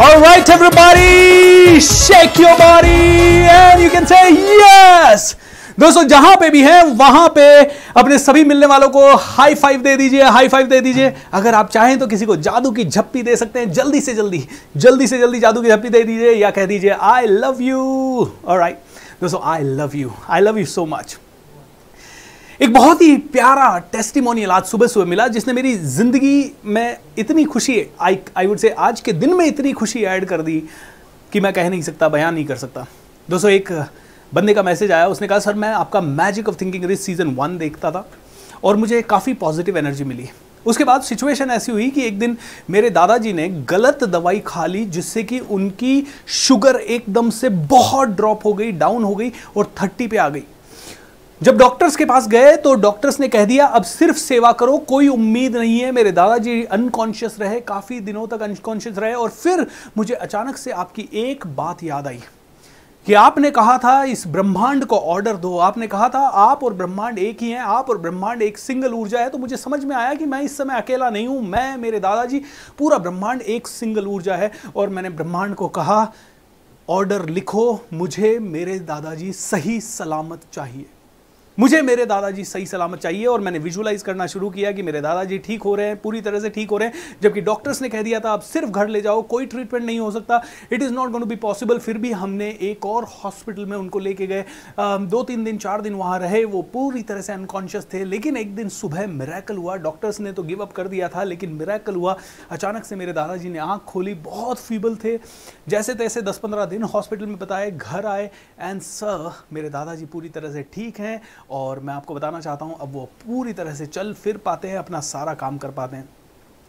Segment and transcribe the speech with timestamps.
[0.00, 5.34] All right, everybody, shake your body and you can say yes.
[5.78, 7.46] दोस्तों जहाँ पे भी हैं वहाँ पे
[7.96, 11.70] अपने सभी मिलने वालों को हाई फाइव दे दीजिए हाई फाइव दे दीजिए। अगर आप
[11.70, 14.46] चाहें तो किसी को जादू की झप्पी दे सकते हैं। जल्दी से जल्दी
[14.76, 18.78] जल्दी से जल्दी जादू की झप्पी दे दीजिए या कह दीजिए आई लव यू राइट
[19.20, 21.18] दोस्तों I love you I love you so much
[22.60, 27.76] एक बहुत ही प्यारा टेस्टिमोनियल आज सुबह सुबह मिला, जिसने मेरी ज़िंदगी में इतनी खुशी
[28.00, 30.58] आई आई वुड से आज के दिन में इतनी खुशी ऐड कर दी
[31.32, 32.86] कि मैं कह नहीं सकता, बयान नहीं कर सकता।
[33.28, 33.72] दोस्तों, एक
[34.32, 37.56] बंदे का मैसेज आया, उसने कहा, सर, मैं आपका magic of thinking rich season one
[37.58, 38.06] देखता था
[38.64, 40.28] और मुझे काफ़ी पॉजिटिव एनर्जी मिली।
[40.66, 42.36] उसके बाद सिचुएशन ऐसी हुई कि एक दिन
[42.70, 46.06] मेरे दादाजी ने गलत दवाई खा ली, जिससे कि उनकी
[46.42, 50.44] शुगर एकदम से बहुत ड्रॉप हो गई डाउन हो गई और थर्टी पे आ गई।
[51.40, 55.08] जब डॉक्टर्स के पास गए तो डॉक्टर्स ने कह दिया, अब सिर्फ़ सेवा करो, कोई
[55.08, 59.66] उम्मीद नहीं है मेरे दादाजी अनकॉन्शियस रहे, काफ़ी दिनों तक अनकॉन्शियस रहे और फिर
[59.96, 62.20] मुझे अचानक से आपकी एक बात याद आई
[63.06, 67.18] कि आपने कहा था, इस ब्रह्मांड को ऑर्डर दो। आपने कहा था, आप और ब्रह्मांड
[67.18, 70.12] एक ही हैं, आप और ब्रह्मांड एक सिंगल ऊर्जा है। तो मुझे समझ में आया
[70.14, 72.42] कि मैं इस समय अकेला नहीं हूँ, मैं, मेरे दादाजी,
[72.78, 76.12] पूरा ब्रह्मांड एक सिंगल ऊर्जा है और मैंने ब्रह्मांड को कहा
[76.88, 80.86] ऑर्डर लिखो, मुझे मेरे दादाजी सही सलामत चाहिए।
[81.58, 85.38] मुझे मेरे दादाजी सही सलामत चाहिए और मैंने विजुलाइज करना शुरू किया कि मेरे दादाजी
[85.38, 88.02] ठीक हो रहे हैं, पूरी तरह से ठीक हो रहे हैं। जबकि डॉक्टर्स ने कह
[88.02, 90.40] दिया था, आप सिर्फ़ घर ले जाओ, कोई ट्रीटमेंट नहीं हो सकता।
[90.72, 94.26] It is not gonna be possible फिर भी हमने एक और हॉस्पिटल में उनको लेके
[94.26, 94.44] गए।
[94.80, 98.54] दो तीन दिन, चार दिन वहाँ रहे, वो पूरी तरह से अनकॉन्शियस थे। लेकिन एक
[98.56, 102.16] दिन सुबह मेरेकल हुआ। डॉक्टर्स ने तो गिव अप कर दिया था, लेकिन मेरेकल हुआ।
[102.50, 105.18] अचानक से मेरे दादाजी ने आँख खोली, बहुत फीबल थे।
[105.68, 110.28] जैसे तैसे दस पंद्रह दिन हॉस्पिटल में बताए, घर आए एंड सर मेरे दादाजी पूरी
[110.28, 113.86] तरह से ठीक हैं और मैं आपको बताना चाहता हूँ, अब वो पूरी तरह से
[113.86, 116.08] चल फिर पाते हैं, अपना सारा काम कर पाते हैं।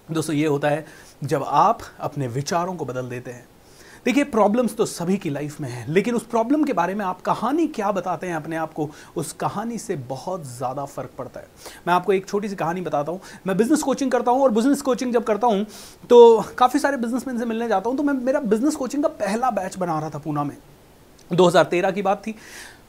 [0.10, 0.86] दोस्तों, ये होता है
[1.24, 3.48] जब आप अपने विचारों को बदल देते हैं।
[4.06, 7.22] देखिए प्रॉब्लम्स तो सभी की लाइफ में है, लेकिन उस प्रॉब्लम के बारे में आप
[7.22, 11.48] कहानी क्या बताते हैं अपने आप को, उस कहानी से बहुत ज़्यादा फ़र्क पड़ता है।
[11.88, 14.82] मैं आपको एक छोटी सी कहानी बताता हूँ। मैं बिज़नेस कोचिंग करता हूँ, और बिज़नेस
[14.82, 15.66] कोचिंग जब करता हूँ
[16.10, 19.52] तो काफ़ी सारे बिजनेसमैन से मिलने जाता हूँ तो मैं, मेरा बिज़नेस कोचिंग का पहला
[19.52, 20.58] बैच बना रहा था पूना में।
[21.32, 22.36] 2013 की बात थी।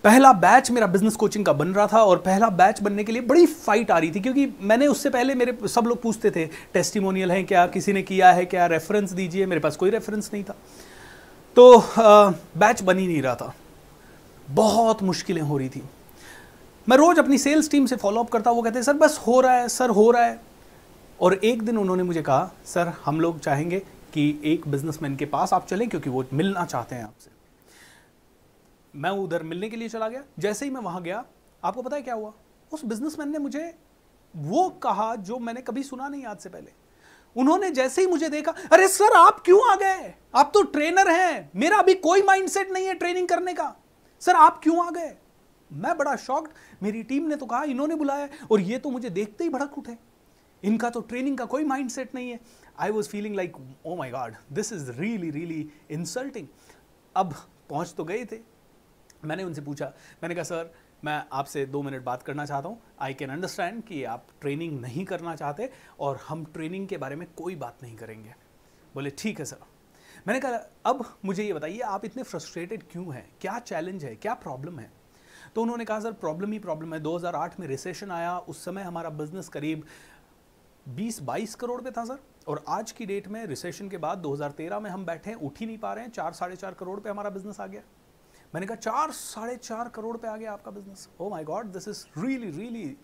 [0.05, 3.23] पहला बैच मेरा बिज़नेस कोचिंग का बन रहा था और पहला बैच बनने के लिए
[3.23, 6.45] बड़ी फाइट आ रही थी क्योंकि मैंने उससे पहले मेरे सब लोग पूछते थे
[6.75, 10.45] टेस्टिमोनियल है क्या किसी ने किया है क्या रेफरेंस दीजिए मेरे पास कोई रेफरेंस नहीं
[10.45, 10.55] था।
[11.57, 13.55] तो आ, बैच बन ही नहीं रहा था।
[14.51, 15.83] बहुत मुश्किलें हो रही थी।
[16.89, 19.69] मैं रोज अपनी सेल्स टीम से फॉलोअप करता वो कहते सर बस हो रहा है
[19.69, 20.41] सर हो रहा है।
[21.21, 23.79] और एक दिन उन्होंने मुझे कहा सर हम लोग चाहेंगे
[24.15, 27.40] कि एक बिजनेसमैन के पास आप चलें क्योंकि वो मिलना चाहते हैं आपसे।
[28.97, 31.25] मैं उधर मिलने के लिए चला गया। जैसे ही मैं वहाँ गया,
[31.65, 32.33] आपको पता है क्या हुआ?
[32.73, 33.79] उस बिजनेसमैन ने मुझे
[34.37, 36.73] वो कहा जो मैंने कभी सुना नहीं आज से पहले।
[37.37, 40.15] उन्होंने जैसे ही मुझे देखा, अरे सर, आप क्यों आ गए?
[40.35, 43.75] आप तो ट्रेनर हैं। मेरा अभी कोई माइंडसेट नहीं है ट्रेनिंग करने का।
[44.21, 45.17] सर, आप क्यों आ गए?
[45.71, 46.53] मैं बड़ा शॉक्ड
[46.83, 49.97] मेरी टीम ने तो कहा, इन्होंने बुलाया और ये तो मुझे देखते ही भड़क उठे।
[50.63, 52.41] इनका तो ट्रेनिंग का कोई माइंडसेट नहीं है।
[52.79, 56.47] I was feeling like oh my God this is really really insulting
[57.17, 57.35] अब
[57.71, 58.50] पहुँच तो गए थे।
[59.25, 59.93] मैंने उनसे पूछा,
[60.23, 60.73] मैंने कहा, सर,
[61.05, 65.05] मैं आपसे दो मिनट बात करना चाहता हूँ। आई कैन अंडरस्टैंड कि आप ट्रेनिंग नहीं
[65.05, 65.71] करना चाहते
[66.01, 68.35] और हम ट्रेनिंग के बारे में कोई बात नहीं करेंगे।
[68.95, 69.57] बोले, ठीक है, सर।
[70.29, 70.51] मैंने कहा,
[70.87, 73.33] अब मुझे ये बताइए, आप इतने फ्रस्ट्रेटेड क्यों हैं?
[73.41, 74.17] क्या चैलेंज है?
[74.17, 74.93] क्या प्रॉब्लम है?
[75.55, 79.11] तो उन्होंने कहा, सर प्रॉब्लम ही प्रॉब्लम है। 2008 में रिसेशन आया, उस समय हमारा
[79.11, 79.85] बिज़नेस करीब
[80.89, 84.91] 20-22 करोड़ पे था, सर। और आज की डेट में रिसेशन के बाद 2013 में
[84.91, 87.31] हम बैठे हैं, उठ ही नहीं पा रहे हैं, चार, साढ़े चार करोड़ पे हमारा
[87.31, 87.83] बिज़नेस आ गया।
[88.53, 91.89] मैंने कहा चार साढ़े चार करोड़ पे आ गया आपका business oh my God this
[91.89, 92.97] is really really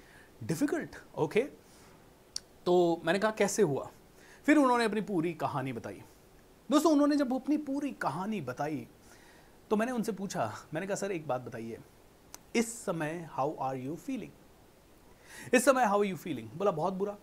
[0.44, 1.42] difficult okay
[2.66, 3.90] तो मैंने कहा कैसे हुआ?
[4.46, 6.02] फिर उन्होंने अपनी पूरी कहानी बताई।
[6.68, 8.86] दोस्तों उन्होंने जब अपनी पूरी कहानी बताई
[9.70, 11.78] तो मैंने उनसे पूछा मैंने कहा सर एक बात बताइए।
[12.56, 17.16] इस समय हाउ आर यू फीलिंग इस समय हाउ यू फीलिंग बोला बहुत बुरा।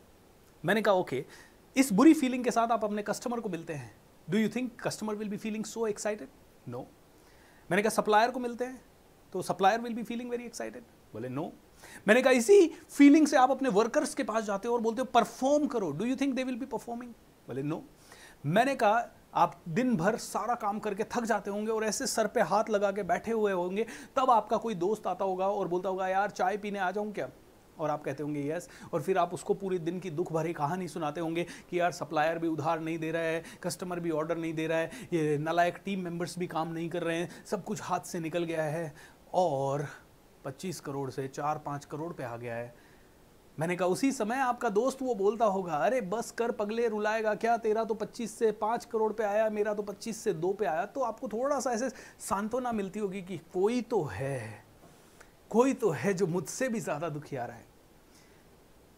[0.64, 3.94] मैंने कहा ओके okay, इस बुरी फीलिंग के साथ आप अपने कस्टमर को मिलते हैं।
[4.28, 6.28] Do you think customer will be feeling so excited
[6.68, 6.88] no
[7.72, 8.82] मैंने कहा सप्लायर को मिलते हैं?
[9.34, 10.84] तो supplier will be feeling very excited
[11.14, 11.52] बोले नो
[12.08, 15.06] मैंने कहा, इसी फीलिंग से आप अपने वर्कर्स के पास जाते हो और बोलते हो
[15.14, 15.92] परफॉर्म करो.
[15.92, 17.12] Do you think they will be performing
[17.48, 17.84] बोले नो
[18.46, 22.42] मैंने कहा, आप दिन भर सारा काम करके थक जाते होंगे और ऐसे सर पे
[22.42, 23.86] हाथ लगा के बैठे हुए होंगे,
[24.16, 27.30] तब आपका कोई दोस्त आता होगा और बोलता होगा, यार, चाय पीने आ जाऊँ क्या?
[27.80, 30.88] और आप कहते होंगे यस और फिर आप उसको पूरे दिन की दुख भरी कहानी
[30.88, 34.54] सुनाते होंगे कि यार सप्लायर भी उधार नहीं दे रहा है कस्टमर भी ऑर्डर नहीं
[34.54, 37.82] दे रहा है, ये नलायक टीम मेंबर्स भी काम नहीं कर रहे हैं, सब कुछ
[37.84, 38.94] हाथ से निकल गया है
[39.34, 39.88] और
[40.46, 42.74] 25 करोड़ से चार पाँच करोड़ पे आ गया है।
[43.58, 47.58] मैंने कहा, उसी समय आपका दोस्त वो बोलता होगा, अरे बस कर पगले रुलाएगा, क्या
[47.58, 50.86] तेरा तो 25 से 5 करोड़ पे आया, मेरा तो 25 से 2 पे आया।
[50.86, 51.90] तो आपको थोड़ा सा ऐसे
[52.20, 54.66] सांत्वना मिलती होगी कि कोई तो है।
[55.54, 57.72] कोई तो है जो मुझसे भी ज़्यादा दुखी आ रहा है।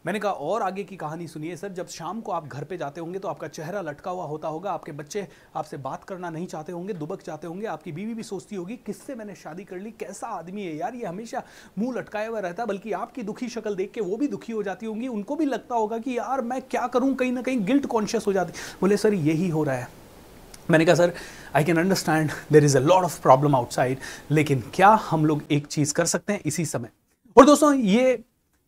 [0.06, 3.02] मैंने कहा, और आगे की कहानी सुनिए सर, जब शाम को आप घर पे जाते
[3.02, 5.26] होंगे तो आपका चेहरा लटका हुआ होता होगा, आपके बच्चे
[5.56, 9.16] आपसे बात करना नहीं चाहते होंगे, दुबक चाहते होंगे, आपकी बीवी भी सोचती होगी, किससे
[9.16, 11.44] मैंने शादी कर ली, कैसा आदमी है यार, ये हमेशा
[11.80, 14.86] मुँह लटकाया हुआ रहता बल्कि आपकी दुखी शक्ल देख के वो भी दुखी हो जाती
[14.86, 18.28] होंगी, उनको भी लगता होगा कि यार मैं क्या करूँ, कहीं ना कहीं गिल्ट कॉन्शियस
[18.28, 20.05] हो जाती बोले, सर, यही हो रहा है।
[20.72, 21.14] मैंने कहा sir
[21.56, 23.98] I can understand there is a lot of problem outside
[24.32, 26.90] लेकिन क्या हम लोग एक चीज़ कर सकते हैं इसी समय?
[27.38, 28.24] और दोस्तों ये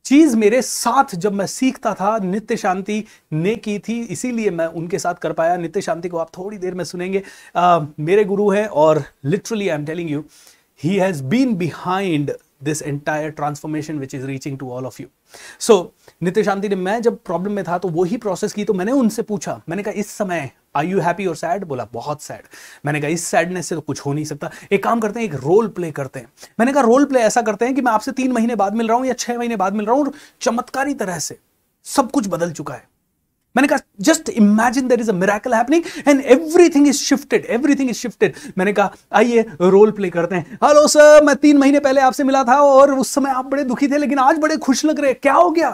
[0.06, 3.04] चीज़ मेरे साथ जब मैं सीखता था नित्य शांति
[3.34, 6.74] ने की थी इसीलिए मैं उनके साथ कर पाया। नित्य शांति को आप थोड़ी देर
[6.74, 7.24] में सुनेंगे।
[7.56, 10.24] आ, मेरे गुरु हैं और literally I am telling you
[10.84, 15.08] he has been behind this entire transformation which is reaching to all of you
[15.60, 15.94] so
[16.24, 19.22] Nitya Shanti ने मैं जब प्रॉब्लम में था तो वही प्रोसेस की तो मैंने उनसे
[19.22, 22.42] पूछा मैंने कहा इस समय आई यू हैप्पी और सैड बोला, बहुत सैड
[22.86, 24.50] मैंने कहा, इस सैडनेस से तो कुछ हो नहीं सकता.
[24.72, 26.28] एक काम करते हैं, एक रोल प्ले करते हैं।
[26.60, 28.98] मैंने कहा रोल प्ले ऐसा करते हैं कि मैं आपसे तीन महीने बाद मिल रहा
[28.98, 30.12] हूँ या छह महीने बाद मिल रहा हूँ और
[30.42, 31.38] चमत्कारी तरह से
[31.86, 32.88] सब कुछ बदल चुका है।
[33.58, 37.98] मैंने कहा just imagine there is a miracle happening and everything is shifted everything is
[37.98, 40.60] shifted मैंने कहा, आइए रोल प्ले करते हैं.
[40.64, 43.88] हेलो सर मैं तीन महीने पहले आपसे मिला था और उस समय आप बड़े दुखी
[43.88, 45.70] थे, लेकिन आज बड़े खुश लग रहे क्या हो गया?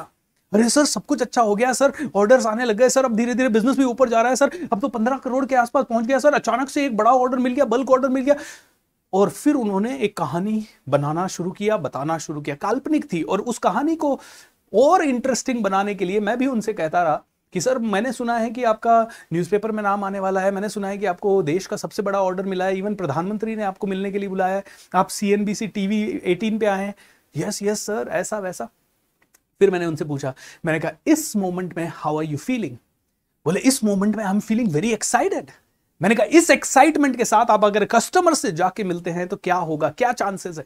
[0.51, 3.33] अरे सर सब कुछ अच्छा हो गया सर ऑर्डर्स आने लग गए सर अब धीरे
[3.33, 6.05] धीरे बिज़नेस भी ऊपर जा रहा है सर अब तो पंद्रह करोड़ के आसपास पहुँच
[6.05, 8.35] गया सर अचानक से एक बड़ा ऑर्डर मिल गया बल्क ऑर्डर मिल गया.
[9.13, 13.57] और फिर उन्होंने एक कहानी बनाना शुरू किया, बताना शुरू किया। काल्पनिक थी और उस
[13.59, 14.19] कहानी को
[14.73, 17.23] और इंटरेस्टिंग बनाने के लिए मैं भी उनसे कहता रहा
[17.53, 19.01] कि सर, मैंने सुना है कि आपका
[19.33, 22.21] न्यूज़पेपर में नाम आने वाला है। मैंने सुना है कि आपको देश का सबसे बड़ा
[22.21, 24.63] ऑर्डर मिला है। इवन प्रधानमंत्री ने आपको मिलने के लिए बुलाया है।
[24.95, 26.95] आप C N B C TV eighteen पे आए हैं।
[27.37, 28.69] यस यस सर ऐसा वैसा।
[29.59, 30.33] फिर मैंने उनसे पूछा।
[30.65, 32.77] मैंने कहा, इस मोमेंट में हाउ आर यू फीलिंग
[33.45, 35.51] बोले, इस मोमेंट में I am feeling very excited
[36.01, 39.55] मैंने कहा, इस एक्साइटमेंट के साथ आप अगर कस्टमर से जाके मिलते हैं तो क्या
[39.55, 39.89] होगा?
[39.89, 40.65] क्या चांसेस है?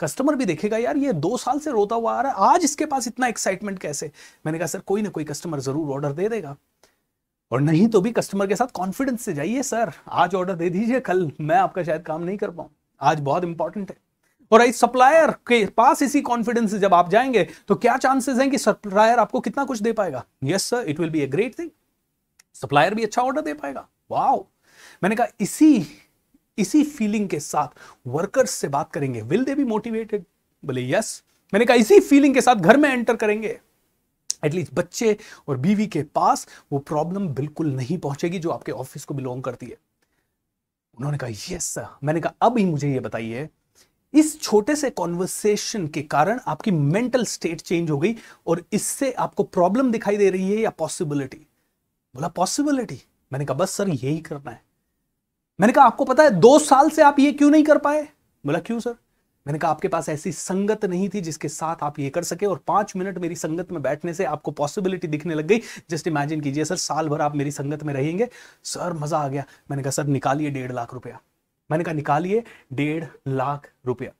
[0.00, 2.86] कस्टमर भी देखेगा, यार, ये दो साल से रोता हुआ आ रहा है, आज इसके
[2.86, 4.10] पास इतना एक्साइटमेंट कैसे?
[4.46, 6.56] मैंने कहा, सर, कोई ना कोई कस्टमर ज़रूर ऑर्डर दे देगा।
[7.50, 11.00] और नहीं तो भी कस्टमर के साथ कॉन्फिडेंस से जाइए, सर, आज ऑर्डर दे दीजिए,
[11.00, 13.96] कल मैं आपका शायद काम नहीं कर पाऊँ। आज बहुत इंपॉर्टेंट है।
[14.52, 18.50] और इस सप्लायर के पास इसी कॉन्फिडेंस से जब आप जाएँगे तो क्या चांसेस हैं
[18.50, 20.24] कि सप्लायर आपको कितना कुछ दे पाएगा?
[20.44, 21.70] Yes sir it will be a great thing
[22.54, 24.44] supplier भी अच्छा ऑर्डर दे पाएगा। वाओ
[25.02, 25.86] मैंने कहा, इसी
[26.58, 30.24] इसी फीलिंग के साथ वर्कर्स से बात करेंगे। विल दे बी मोटिवेटेड
[30.62, 31.22] बोले यस
[31.52, 33.58] मैंने कहा, इसी फीलिंग के साथ घर में एंटर करेंगे.
[34.44, 35.16] एटलीस्ट बच्चे
[35.48, 39.66] और बीवी के पास वो प्रॉब्लम बिल्कुल नहीं पहुंचेगी जो आपके ऑफ़िस को बिलोंग करती
[39.66, 39.76] है।
[40.94, 43.48] उन्होंने कहा यस सर मैंने कहा, अब ही मुझे ये बताइए,
[44.14, 48.14] इस छोटे से कॉन्वर्सेशन के कारण आपकी मेंटल स्टेट चेंज हो गई
[48.46, 51.46] और इससे आपको प्रॉब्लम दिखाई दे रही है या पॉसिबिलिटी
[52.14, 53.00] बोला पॉसिबिलिटी
[53.32, 54.62] मैंने कहा, बस सर यही करना है।
[55.60, 58.02] मैंने कहा आपको पता है दो साल से आप ये क्यों नहीं कर पाए?
[58.44, 58.94] बोला क्यों सर?
[59.46, 62.60] मैंने कहा आपके पास ऐसी संगत नहीं थी जिसके साथ आप ये कर सके और
[62.66, 65.60] पाँच मिनट मेरी संगत में बैठने से आपको पॉसिबिलिटी दिखने लग गई।
[65.90, 68.28] जस्ट इमेजिन कीजिए सर साल भर आप मेरी संगत में रहेंगे।
[68.64, 71.20] सर मज़ा आ गया। मैंने कहा सर निकालिए डेढ़ लाख रुपया।
[71.70, 74.10] मैंने कहा निकालिए डेढ़ लाख रुपया।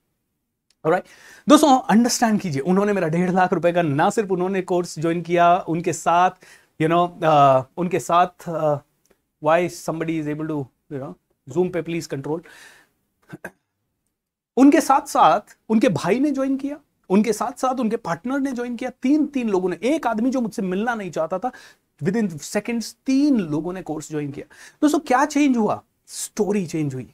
[0.84, 1.04] राइट
[1.48, 5.54] दोस्तों अंडरस्टैंड कीजिए उन्होंने मेरा डेढ़ लाख रुपए का ना सिर्फ़ उन्होंने कोर्स ज्वाइन किया
[5.68, 6.30] उनके साथ
[6.80, 8.48] you you no know, uh, उनके साथ
[9.42, 11.14] why somebody is able to you know
[11.48, 12.42] Zoom पे प्लीज़ कंट्रोल
[14.56, 16.78] उनके साथ साथ उनके भाई ने ज्वाइन किया,
[17.10, 20.40] उनके साथ साथ उनके पार्टनर ने ज्वाइन किया, तीन तीन लोगों ने। एक आदमी जो
[20.40, 21.50] मुझसे मिलना नहीं चाहता था
[22.00, 24.46] विद इन सेकेंड्स तीन लोगों ने कोर्स ज्वाइन किया।
[24.82, 25.82] दोस्तों, क्या चेंज हुआ?
[26.06, 27.08] स्टोरी चेंज हुई।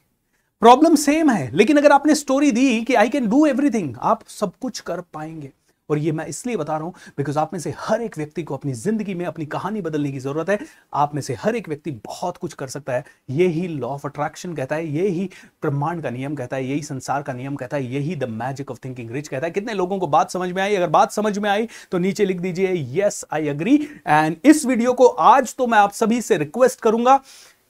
[0.62, 4.52] प्रॉब्लम सेम है, लेकिन अगर आपने स्टोरी दी कि आई कैन डू एवरीथिंग आप सब
[4.61, 5.52] कुछ कर पाएँगे।
[5.88, 8.57] और ये मैं इसलिए बता रहा हूँ बिकॉज़ आप में से हर एक व्यक्ति को
[8.57, 10.59] अपनी ज़िंदगी में अपनी कहानी बदलने की ज़रूरत है।
[10.95, 14.54] आप में से हर एक व्यक्ति बहुत कुछ कर सकता है। यही लॉ ऑफ़ अट्रैक्शन
[14.54, 15.28] कहता है, यही
[15.62, 18.78] ब्रह्मांड का नियम कहता है, यही संसार का नियम कहता है, यही the magic of
[18.85, 20.76] thinking rich कहता है। कितने लोगों को बात समझ में आई?
[20.76, 23.76] अगर बात समझ में आई तो नीचे लिख दीजिए यस आई अग्री
[24.07, 27.21] एंड इस वीडियो को आज तो मैं आप सभी से रिक्वेस्ट करूँगा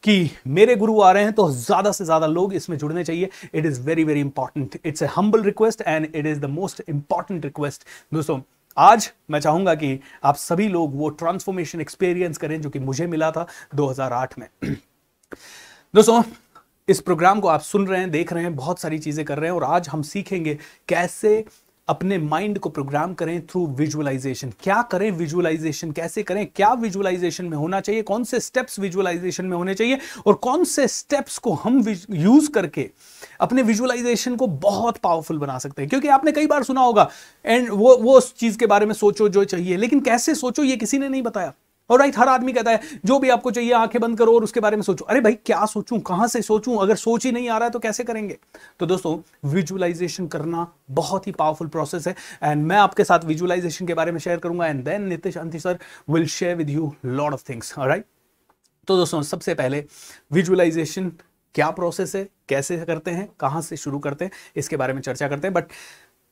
[0.05, 3.67] कि मेरे गुरु आ रहे हैं तो ज़्यादा से ज़्यादा लोग इसमें जुड़ने चाहिए। It
[3.67, 7.85] is very very important it's a humble request and it is the most important request
[8.15, 8.41] दोस्तों,
[8.77, 13.31] आज मैं चाहूँगा कि आप सभी लोग वो ट्रांसफॉर्मेशन एक्सपीरियंस करें जो कि मुझे मिला
[13.31, 14.49] था 2008 में।
[15.95, 16.23] दोस्तों,
[16.89, 19.51] इस प्रोग्राम को आप सुन रहे हैं, देख रहे हैं, बहुत सारी चीज़ें कर रहे
[19.51, 21.45] हैं और आज हम सीखेंगे कैसे
[21.89, 26.47] अपने माइंड को प्रोग्राम करें थ्रू विजुअलाइजेशन क्या करें विजुअलाइजेशन कैसे करें?
[26.57, 28.03] क्या विजुअलाइजेशन में होना चाहिए?
[28.03, 29.99] कौन से स्टेप्स विजुअलाइजेशन में होने चाहिए?
[30.27, 32.91] और कौन से स्टेप्स को हम यूज़ करके
[33.41, 35.89] अपने विजुअलाइजेशन को बहुत पावरफुल बना सकते हैं?
[35.89, 37.11] क्योंकि आपने कई बार सुना होगा
[37.47, 39.77] एंड वो वो उस चीज़ के बारे में सोचो जो चाहिए.
[39.77, 41.53] लेकिन कैसे सोचो, ये किसी ने नहीं बताया।
[41.91, 44.61] और राइट हर आदमी कहता है, जो भी आपको चाहिए, आँखें बंद करो और उसके
[44.61, 45.99] बारे में सोचो। अरे भाई, क्या सोचूं?
[46.01, 46.77] कहाँ से सोचूं?
[46.77, 48.39] अगर सोच ही नहीं आ रहा है तो कैसे करेंगे?
[48.81, 49.17] तो दोस्तों
[49.51, 54.19] विजुअलाइजेशन करना बहुत ही पावरफुल प्रोसेस है। एंड मैं आपके साथ विजुअलाइजेशन के बारे में
[54.19, 55.79] शेयर करूँगा। And then Nitya अंति sir
[56.11, 58.05] will share with you lot of things right
[58.89, 59.85] तो दोस्तों, सबसे पहले
[60.33, 61.13] विजुअलाइजेशन
[61.55, 62.29] क्या प्रोसेस है?
[62.49, 63.29] कैसे करते हैं?
[63.41, 64.33] कहाँ से शुरू करते हैं?
[64.57, 65.65] इसके बारे में चर्चा करते हैं। बट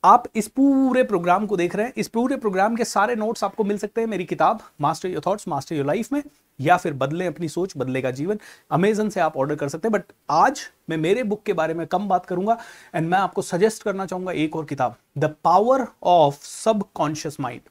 [0.03, 3.63] आप इस पूरे प्रोग्राम को देख रहे हैं। इस पूरे प्रोग्राम के सारे नोट्स आपको
[3.63, 6.21] मिल सकते हैं मेरी किताब master your thoughts master your life में,
[6.59, 8.39] या फिर बदले अपनी सोच बदलेगा जीवन।
[8.71, 11.85] अमेजन से आप ऑर्डर कर सकते हैं बट आज मैं मेरे बुक के बारे में
[11.87, 12.57] कम बात करूँगा
[12.95, 17.61] एंड मैं आपको सजेस्ट करना चाहूँगा एक और किताब the power of subconscious mind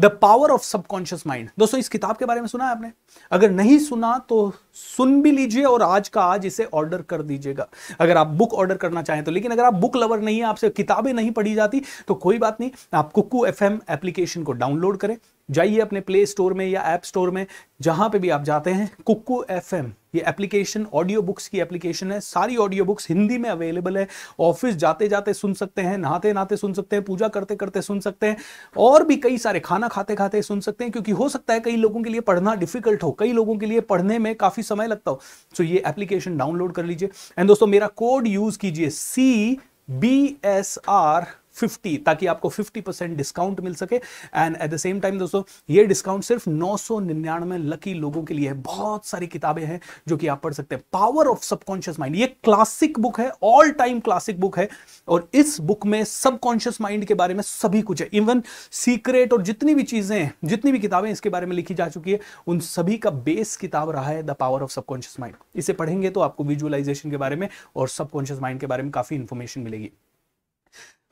[0.00, 2.90] the power of subconscious mind दोस्तों, इस किताब के बारे में सुना है आपने?
[3.30, 7.66] अगर नहीं सुना तो सुन भी लीजिए और आज का आज इसे ऑर्डर कर दीजिएगा।
[8.00, 10.70] अगर आप बुक ऑर्डर करना चाहें तो। लेकिन अगर आप बुक लवर नहीं है, आपसे
[10.70, 15.16] किताबें नहीं पढ़ी जाती तो कोई बात नहीं, आप कुकू एफ़ एप्लीकेशन को डाउनलोड करें।
[15.50, 17.46] जाइए अपने प्ले स्टोर में या ऐप स्टोर में,
[17.80, 19.74] जहाँ पे भी आप जाते हैं, कुक्कू एफ़
[20.14, 24.06] ये एप्लीकेशन ऑडियो बुक्स की एप्लीकेशन है, सारी ऑडियो बुक्स हिंदी में अवेलेबल है
[24.40, 28.00] ऑफ़िस जाते जाते सुन सकते हैं नहाते नहाते सुन सकते हैं, पूजा करते करते सुन
[28.00, 28.36] सकते हैं,
[28.76, 31.76] और भी कई सारे खाना खाते खाते सुन सकते हैं, क्योंकि हो सकता है कई
[31.76, 35.10] लोगों के लिए पढ़ना डिफ़िकल्ट हो, कई लोगों के लिए पढ़ने में काफ़ी समय लगता
[35.10, 35.20] हो।
[35.54, 39.58] सो ये एप्लीकेशन डाउनलोड कर लीजिए। एंड दोस्तों, मेरा कोड यूज़ कीजिए सी
[39.90, 41.26] बी एस आर
[41.56, 45.84] 50 ताकि आपको 50 परसेंट डिस्काउंट मिल सके। And at the same time दोस्तों, ये
[45.84, 50.16] डिस्काउंट सिर्फ़ नौ सौ निन्यानवे लकी लोगों के लिए है। बहुत सारी किताबें हैं जो
[50.16, 54.00] कि आप पढ़ सकते हैं। पावर ऑफ़ सबकॉन्शियस माइंड ये क्लासिक बुक है ऑल टाइम
[54.00, 54.68] क्लासिक बुक है।
[55.08, 58.42] और इस बुक में सबकॉन्शियस माइंड के बारे में सभी कुछ है। इवन
[58.72, 62.20] सीक्रेट और जितनी भी चीज़ें, जितनी भी किताबें इसके बारे में लिखी जा चुकी है,
[62.46, 66.20] उन सभी का बेस किताब रहा है the power of subconscious mind इसे पढ़ेंगे तो
[66.20, 69.90] आपको विजुअलाइजेशन के बारे में और सबकॉन्शियस माइंड के बारे में काफ़ी इंफॉर्मेशन मिलेगी।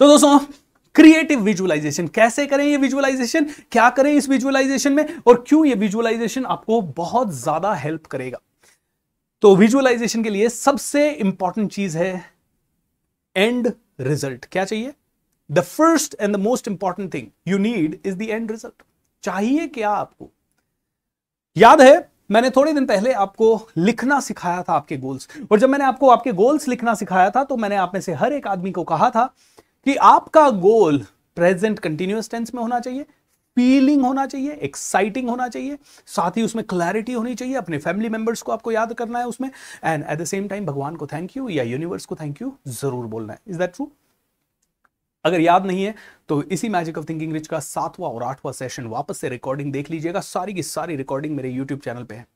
[0.01, 0.39] तो दोस्तों
[0.95, 5.17] क्रिएटिव विजुअलाइजेशन कैसे करें ये विजुअलाइजेशन क्या करें इस विजुअलाइजेशन में?
[5.27, 8.39] और क्यों ये विजुअलाइजेशन आपको बहुत ज़्यादा हेल्प करेगा?
[9.43, 12.25] तो विजुअलाइजेशन के लिए सबसे इंपॉर्टेंट चीज़ है
[13.37, 14.93] एंड रिज़ल्ट क्या चाहिए?
[15.51, 18.83] The first and the most important thing you need is the end result
[19.23, 20.31] चाहिए क्या आपको?
[21.57, 25.85] याद है, मैंने थोड़े दिन पहले आपको लिखना सिखाया था आपके गोल्स और जब मैंने
[25.85, 28.85] आपको आपके गोल्स लिखना सिखाया था तो मैंने आप में से हर एक आदमी को
[28.85, 29.33] कहा था
[29.87, 30.99] कि आपका गोल
[31.37, 33.07] प्रेजेंट कंटिन्यूस टेंस में होना चाहिए,
[33.57, 38.43] फीलिंग होना चाहिए, एक्साइटिंग होना चाहिए, साथ ही उसमें क्लैरिटी होनी चाहिए, अपने फैमिली मेंबर्स
[38.43, 39.51] को आपको याद करना है उसमें
[39.85, 43.07] and at the same time भगवान को थैंक यू या यूनिवर्स को थैंक यू ज़रूर
[43.07, 43.91] बोलना है। इज़ दैट ट्रू
[45.25, 45.95] अगर याद नहीं है
[46.29, 49.91] तो इसी मैजिक ऑफ़ थिंकिंग रिच का सातवां और आठवां सेशन वापस से रिकॉर्डिंग देख
[49.91, 52.27] लीजिएगा, सारी की सारी रिकॉर्डिंग मेरे यूट्यूब चैनल पे है।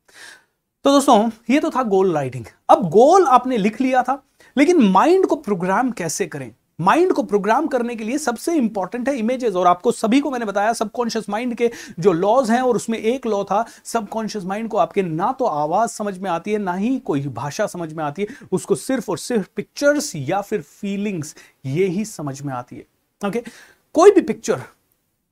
[0.85, 4.23] तो दोस्तों, ये तो था गोल राइटिंग अब गोल आपने लिख लिया था,
[4.57, 6.55] लेकिन माइंड को प्रोग्राम कैसे करें?
[6.83, 10.47] माइंड को प्रोग्राम करने के लिए सबसे इंपॉर्टेंट है इमेजेस और आपको सभी को मैंने
[10.47, 14.79] बताया, सबकॉन्शियस माइंड के जो लॉज हैं और उसमें एक लॉ था, सबकॉन्शियस माइंड को
[14.79, 18.23] आपके ना तो आवाज़ समझ में आती है, ना ही कोई भाषा समझ में आती
[18.23, 21.35] है, उसको सिर्फ़ और सिर्फ़ पिक्चर्स या फिर फीलिंग्स,
[21.67, 22.87] ये ही समझ में आती है
[23.23, 23.51] ओके okay?
[23.95, 24.61] कोई भी पिक्चर,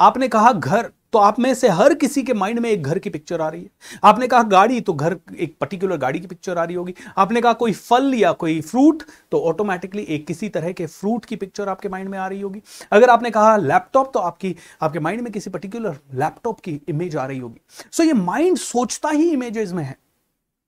[0.01, 3.11] आपने कहा घर तो आप में से हर किसी के माइंड में एक घर की
[3.11, 6.65] पिक्चर आ रही है। आपने कहा गाड़ी तो घर एक पर्टिकुलर गाड़ी की पिक्चर आ
[6.65, 9.03] रही होगी। आपने कहा कोई फल या कोई फ्रूट
[9.33, 12.63] तो ऑटोमेटिकली एक किसी तरह के फ्रूट की पिक्चर आपके माइंड में आ रही होगी।
[12.93, 17.27] अगर आपने कहा लैपटॉप तो आपकी, आपके माइंड में किसी पर्टिकुलर लैपटॉप की इमेज आ
[17.27, 17.61] रही होगी।
[17.93, 19.97] सो so ये माइंड सोचता ही इमेजेस में है।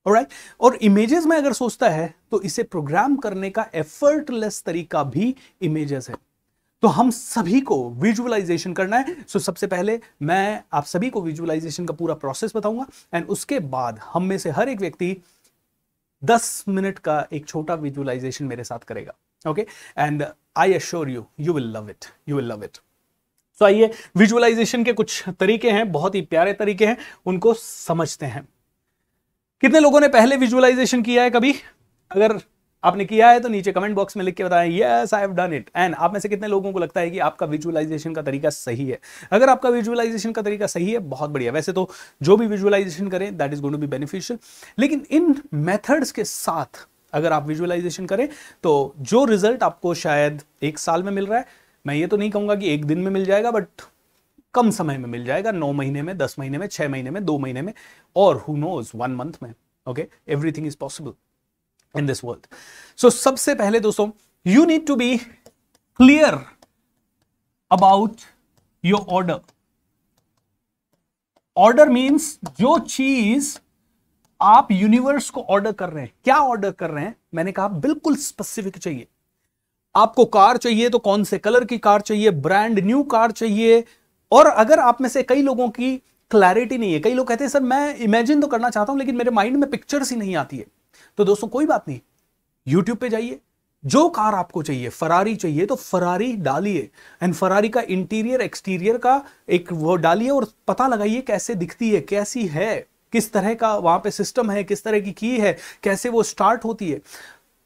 [0.05, 0.37] Right right?
[0.59, 6.09] और इमेजेस में अगर सोचता है तो इसे प्रोग्राम करने का एफर्टलेस तरीका भी इमेजेस
[6.09, 6.15] है।
[6.83, 11.21] तो हम सभी को विजुअलाइजेशन करना है। सो so, सबसे पहले मैं आप सभी को
[11.21, 15.15] विजुअलाइजेशन का पूरा प्रोसेस बताऊँगा। एंड उसके बाद हम में से हर एक व्यक्ति
[16.23, 19.13] 10 मिनट का एक छोटा विजुअलाइजेशन मेरे साथ करेगा।
[19.49, 19.65] Okay
[19.97, 20.25] and
[20.57, 22.77] I assure you you will love it you will love it
[23.61, 28.47] तो आइए विजुअलाइजेशन के कुछ तरीके हैं बहुत ही प्यारे तरीके हैं उनको समझते हैं।
[29.61, 31.55] कितने लोगों ने पहले विजुअलाइजेशन किया है कभी?
[32.11, 32.39] अगर
[32.83, 35.53] आपने किया है तो नीचे कमेंट बॉक्स में लिख के बताएँ yes I have done
[35.53, 38.49] it and आप में से कितने लोगों को लगता है कि आपका विजुअलाइजेशन का तरीका
[38.49, 38.99] सही है?
[39.31, 41.89] अगर आपका विजुअलाइजेशन का तरीका सही है, बहुत बढ़िया। वैसे तो
[42.21, 44.39] जो भी विजुअलाइजेशन करें that is going to be beneficial
[44.79, 48.27] लेकिन इन मेथड्स के साथ अगर आप विजुअलाइजेशन करें
[48.63, 51.45] तो जो रिज़ल्ट आपको शायद एक साल में मिल रहा है,
[51.85, 53.67] मैं ये तो नहीं कहूँगा कि एक दिन में मिल जाएगा बट
[54.53, 57.37] कम समय में मिल जाएगा। नौ महीने में, दस महीने में, छह महीने में, दो
[57.39, 57.73] महीने में,
[58.15, 59.53] और हु नोज़ वन मंथ में
[59.87, 61.13] okay everything is possible
[61.97, 62.45] in this world
[62.97, 64.09] so सबसे पहले दोस्तों
[64.47, 66.39] you need to be clear
[67.71, 68.21] about
[68.85, 69.39] your order
[71.57, 73.57] order means जो चीज़
[74.41, 77.15] आप यूनिवर्स को ऑर्डर कर रहे हैं। क्या ऑर्डर कर रहे हैं?
[77.35, 79.07] मैंने कहा बिल्कुल स्पेसिफिक चाहिए।
[79.95, 82.31] आपको कार चाहिए तो कौन से कलर की कार चाहिए?
[82.31, 83.83] ब्रांड न्यू कार चाहिए।
[84.31, 85.95] और अगर आप में से कई लोगों की
[86.31, 89.15] क्लैरिटी नहीं है, कई लोग कहते हैं, सर, मैं इमेजिन तो करना चाहता हूँ, लेकिन
[89.15, 90.65] मेरे माइंड में पिक्चर्स ही नहीं आती है।
[91.17, 91.99] तो दोस्तों, कोई बात नहीं।
[92.67, 93.39] यूट्यूब पे जाइए।
[93.83, 96.89] जो कार आपको चाहिए फरारी चाहिए तो फरारी डालिए।
[97.23, 102.01] एंड फरारी का इंटीरियर एक्सटीरियर का एक वो डालिए और पता लगाइए कैसे दिखती है,
[102.01, 106.09] कैसी है, किस तरह का वहाँ पे सिस्टम है, किस तरह की की है, कैसे
[106.09, 107.01] वो स्टार्ट होती है।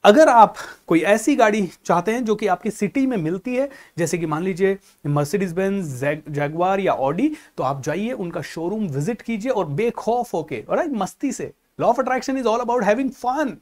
[0.03, 0.55] अगर आप
[0.87, 4.43] कोई ऐसी गाड़ी चाहते हैं जो कि आपकी सिटी में मिलती है, जैसे कि मान
[4.43, 4.77] लीजिए
[5.07, 10.63] मर्सिडीज बेंज जैगवार या ऑडी तो आप जाइए, उनका शोरूम विज़िट कीजिए और बेखौफ होके
[10.69, 13.57] और मस्ती से law of attraction is all about having fun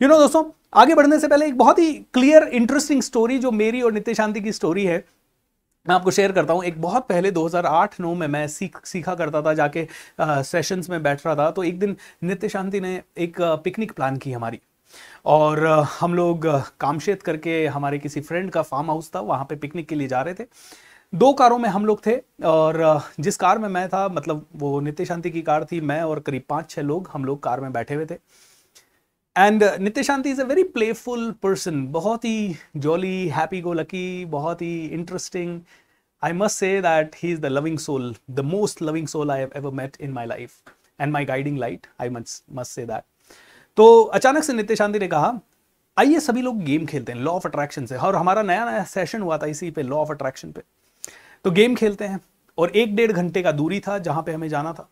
[0.00, 3.82] you know दोस्तों, आगे बढ़ने से पहले एक बहुत ही क्लियर इंटरेस्टिंग स्टोरी जो मेरी
[3.82, 5.04] और नित्य शांति की स्टोरी है,
[5.86, 9.52] मैं आपको शेयर करता हूँ। एक बहुत पहले 2008-9 में मैं सीख, सीखा करता था,
[9.54, 9.86] जाके
[10.20, 14.32] सेशंस में बैठ रहा था तो एक दिन नित्य शांति ने एक पिकनिक प्लान की
[14.32, 14.60] हमारी।
[15.26, 15.66] और
[16.00, 16.46] हम लोग
[16.80, 20.22] कामशेत करके हमारे किसी फ्रेंड का फार्म हाउस था, वहाँ पे पिकनिक के लिए जा
[20.22, 20.44] रहे थे।
[21.16, 25.04] दो कारों में हम लोग थे, और जिस कार में मैं था मतलब वो नित्य
[25.04, 27.94] शांति की कार थी, मैं और करीब पाँच छः लोग हम लोग कार में बैठे
[27.94, 28.14] हुए थे।
[29.36, 34.62] And Nitya Shanti is a very playful person बहुत ही जॉली हैप्पी गो लकी बहुत
[34.62, 35.60] ही interesting
[36.22, 39.70] I must say that he is the loving soul the most loving soul I ever
[39.72, 40.52] met in my life
[41.00, 43.02] and my guiding light I must say that
[43.76, 45.38] तो अचानक से नित्य शांति ने कहा,
[45.96, 49.22] आइए सभी लोग गेम खेलते हैं लॉ ऑफ़ अट्रैक्शन से। और हमारा नया नया सेशन
[49.22, 50.62] हुआ था इसी पे लॉ ऑफ़ अट्रैक्शन पे।
[51.46, 52.18] तो गेम खेलते हैं।
[52.58, 54.88] और एक डेढ़ घंटे का दूरी था जहाँ पे हमें जाना था।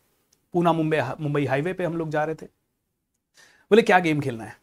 [0.55, 2.47] पूना मुंबई मुंबई हाईवे पे हम लोग जा रहे थे।
[3.71, 4.57] बोले, क्या गेम खेलना है?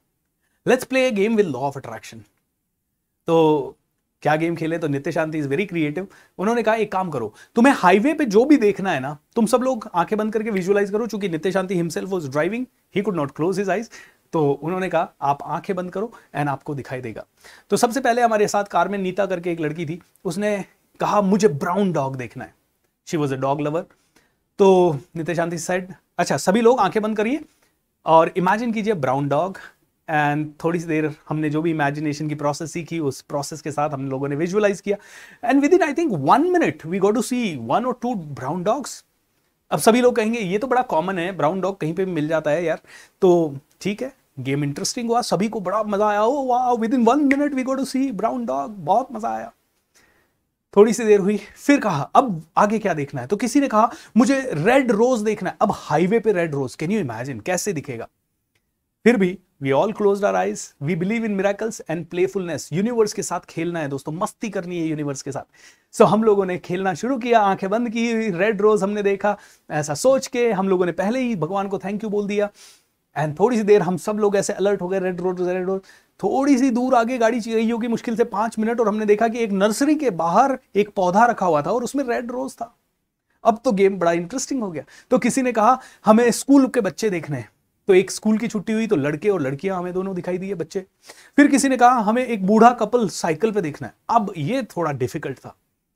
[0.66, 2.20] Let's play a game with law of attraction
[3.28, 3.76] तो
[4.24, 4.78] क्या गेम खेले?
[4.78, 6.08] तो Nitya Shanti is very creative
[6.38, 9.62] उन्होंने कहा, एक काम करो, तुम्हें हाईवे पे जो भी देखना है ना, तुम सब
[9.62, 13.32] लोग आँखें बंद करके विजुअलाइज करो, चूँकि Nitya Shanti himself was driving he could not
[13.32, 13.90] close his eyes
[14.34, 17.26] तो उन्होंने कहा, आप आँखें बंद करो एंड आपको दिखाई देगा।
[17.70, 20.64] तो सबसे पहले हमारे साथ कार में नीता करके एक लड़की थी। उसने
[21.02, 22.54] कहा, मुझे ब्राउन डॉग देखना है.
[23.08, 23.86] She was a dog lover
[24.60, 27.40] तो नित्य शांति साइड अच्छा सभी लोग आँखें बंद करिए
[28.06, 29.58] और इमेजिन कीजिए ब्राउन डॉग
[30.08, 33.90] एंड थोड़ी सी देर हमने जो भी इमेजिनेशन की प्रोसेस सीखी, उस प्रोसेस के साथ
[33.90, 34.98] हम लोगों ने विजुअलाइज किया।
[35.44, 39.04] And within I think one minute we go to see one और टू ब्राउन डॉग्स
[39.72, 42.52] अब सभी लोग कहेंगे, ये तो बड़ा कॉमन है ब्राउन डॉग कहीं पे मिल जाता
[42.52, 42.82] है यार।
[43.22, 47.24] तो ठीक है गेम इंटरेस्टिंग हुआ, सभी को बड़ा मज़ा आया। ओ वाह within one
[47.26, 49.52] minute we go to see brown dog बहुत मज़ा आया।
[50.76, 53.28] थोड़ी सी देर हुई फिर कहा अब आगे क्या देखना है?
[53.28, 56.92] तो किसी ने कहा मुझे रेड रोज देखना है। अब हाईवे पे red rose can
[56.92, 58.08] you imagine कैसे दिखेगा?
[59.06, 63.24] फिर भी we all close our eyes we believe in miracles and playfulness universe के
[63.24, 65.44] साथ खेलना है दोस्तों मस्ती करनी है यूनिवर्स के साथ.
[65.94, 69.38] सो so, हम लोगों ने खेलना शुरू किया आँखें बंद की रेड रोज हमने देखा
[69.72, 72.50] ऐसा सोच के हम लोगों ने पहले ही भगवान को थैंक यू बोल दिया।
[73.16, 75.82] एंड थोड़ी सी देर हम सब लोग ऐसे अलर्ट हो गए रेड रोज रेड रोड
[76.22, 79.40] थोड़ी सी दूर आगे गाड़ी गई होगी मुश्किल से पाँच मिनट, और हमने देखा कि
[79.40, 82.76] एक नर्सरी के बाहर एक पौधा रखा हुआ था और उसमें रेड रोज था।
[83.44, 87.10] अब तो गेम बड़ा इंटरेस्टिंग हो गया। तो किसी ने कहा, हमें स्कूल के बच्चे
[87.10, 87.50] देखने हैं।
[87.88, 90.86] तो एक स्कूल की छुट्टी हुई तो लड़के और लड़कियाँ हमें दोनों दिखाई दिए बच्चे।
[91.38, 94.92] फिर किसी ने कहा, हमें एक बूढ़ा कपल साइकिल पे देखना है। अब ये थोड़ा
[94.94, 95.56] डिफ़िकल्ट था,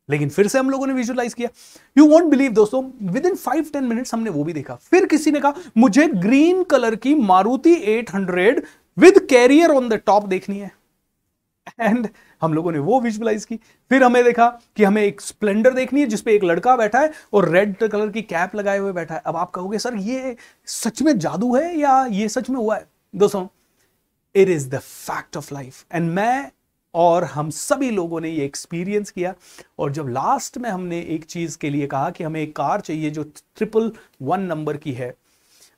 [0.09, 1.49] लेकिन फिर से हम लोगों ने विजुअलाइज किया।
[1.95, 5.31] यू वॉन्ट बिलीव दोस्तों within five ten minutes हमने वो भी देखा। फिर किसी
[5.31, 8.63] ने कहा, मुझे ग्रीन कलर की Maruti 800
[8.97, 10.71] with carrier on the top देखनी है।
[11.79, 12.07] एंड
[12.41, 13.55] हम लोगों ने वो विजुअलाइज की।
[13.89, 17.49] फिर हमें देखा कि हमें एक स्प्लेंडर देखनी है, जिसपे एक लड़का बैठा है और
[17.49, 21.17] रेड कलर की कैप लगाए हुए बैठा है। अब आप कहोगे, सर, ये सच में
[21.19, 22.87] जादू है या ये सच में हुआ है?
[23.15, 23.47] दोस्तों
[24.35, 26.51] it is the fact of life and मैं
[26.93, 29.33] और हम सभी लोगों ने ये एक्सपीरियंस किया।
[29.79, 33.09] और जब लास्ट में हमने एक चीज़ के लिए कहा कि हमें एक कार चाहिए
[33.09, 35.13] जो ट्रिपल वन नंबर की है।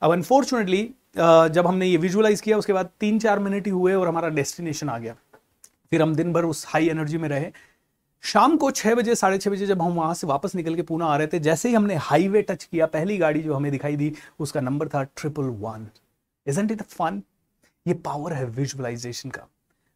[0.02, 4.08] अब अनफॉर्चुनेटली जब हमने ये विजुअलाइज किया, उसके बाद तीन चार मिनट ही हुए और
[4.08, 5.16] हमारा डेस्टिनेशन आ गया।
[5.92, 7.52] फिर हम दिन भर उस हाई एनर्जी में रहे।
[8.24, 11.06] शाम को छः बजे, साढ़े छः बजे जब हम वहाँ से वापस निकल के पूना
[11.06, 14.14] आ रहे थे, जैसे ही हमने हाईवे टच किया, पहली गाड़ी जो हमें दिखाई दी,
[14.40, 15.88] उसका नंबर था triple one
[16.48, 17.22] isn't it fun
[17.86, 19.48] ये पावर है विजुअलाइजेशन का।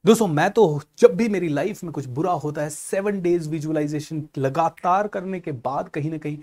[0.05, 4.23] दोस्तों, मैं तो जब भी मेरी लाइफ में कुछ बुरा होता है सेवन डेज़ विजुअलाइजेशन
[4.37, 6.37] लगातार करने के बाद कहीं ना कहीं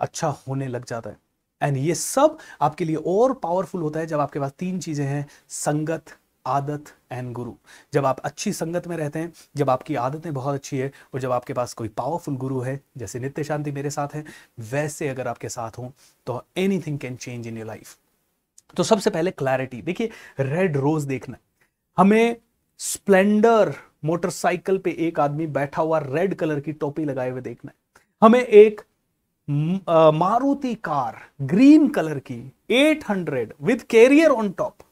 [0.00, 1.16] अच्छा होने लग जाता है।
[1.60, 5.26] एंड ये सब आपके लिए और पावरफुल होता है जब आपके पास तीन चीज़ें हैं,
[5.48, 7.52] संगत, आदत एंड गुरु।
[7.92, 11.32] जब आप अच्छी संगत में रहते हैं, जब आपकी आदतें बहुत अच्छी है और जब
[11.32, 14.24] आपके पास कोई पावरफुल गुरु है, जैसे नित्य शांति मेरे साथ है,
[14.62, 15.92] वैसे अगर आपके साथ हो
[16.26, 17.96] तो anything can change in your life
[18.76, 21.36] तो सबसे पहले क्लैरिटी देखिए रेड रोज देखना।
[21.98, 22.36] हमें
[22.80, 28.02] स्प्लेंडर मोटरसाइकिल पे एक आदमी बैठा हुआ रेड कलर की टोपी लगाए हुए देखना है।
[28.22, 28.80] हमें एक
[29.48, 32.40] मारुति कार ग्रीन कलर की
[32.72, 34.82] 800 विद कैरियर ऑन टॉप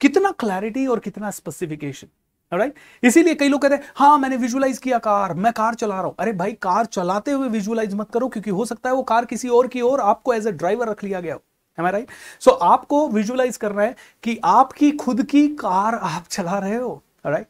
[0.00, 2.08] कितना क्लैरिटी और कितना स्पेसिफिकेशन
[2.52, 6.04] राइट इसीलिए कई लोग कहते हैं हाँ मैंने विजुलाइज किया कार मैं कार चला रहा
[6.04, 9.24] हूँ। अरे भाई कार चलाते हुए विजुलाइज मत करो, क्योंकि हो सकता है वो कार
[9.24, 11.42] किसी और की ओर आपको एज ए ड्राइवर रख लिया गया हो।
[11.78, 12.08] राइट
[12.40, 17.46] सो आपको विजुलाइज करना है कि आपकी खुद की कार आप चला रहे हो राइट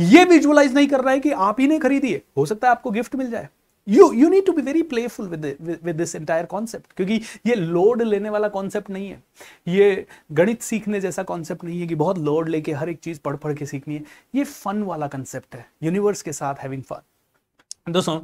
[0.00, 2.70] ये विजुअलाइज नहीं कर रहा है कि आप ही ने खरीदी है। हो सकता है
[2.70, 3.48] आपको गिफ्ट मिल जाए।
[3.86, 5.44] You you need to be very playful with
[5.84, 9.22] with this entire concept क्योंकि ये लोड लेने वाला कॉन्सेप्ट नहीं है।
[9.68, 13.36] ये गणित सीखने जैसा कॉन्सेप्ट नहीं है कि बहुत लोड लेके हर एक चीज़ पढ़
[13.36, 18.18] पढ़ के सीखनी है। ये फन वाला कंसेप्ट है यूनिवर्स के साथ हैविंग फन दोस्तों,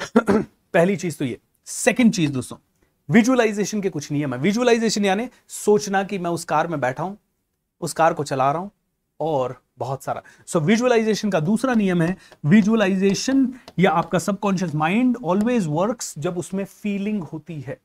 [0.74, 2.56] पहली चीज़ तो ये। सेकेंड चीज़ दोस्तों
[3.08, 7.16] विजुअलाइजेशन के कुछ नियम है। विजुअलाइजेशन यानी सोचना कि मैं उस कार में बैठा हूँ,
[7.80, 8.70] उस कार को चला रहा हूँ
[9.20, 13.48] और बहुत सारा। सो so, विजुअलाइजेशन का दूसरा नियम है विजुअलाइजेशन
[13.78, 17.78] या आपका सबकॉन्शियस माइंड ऑलवेज वर्क्स जब उसमें फीलिंग होती है।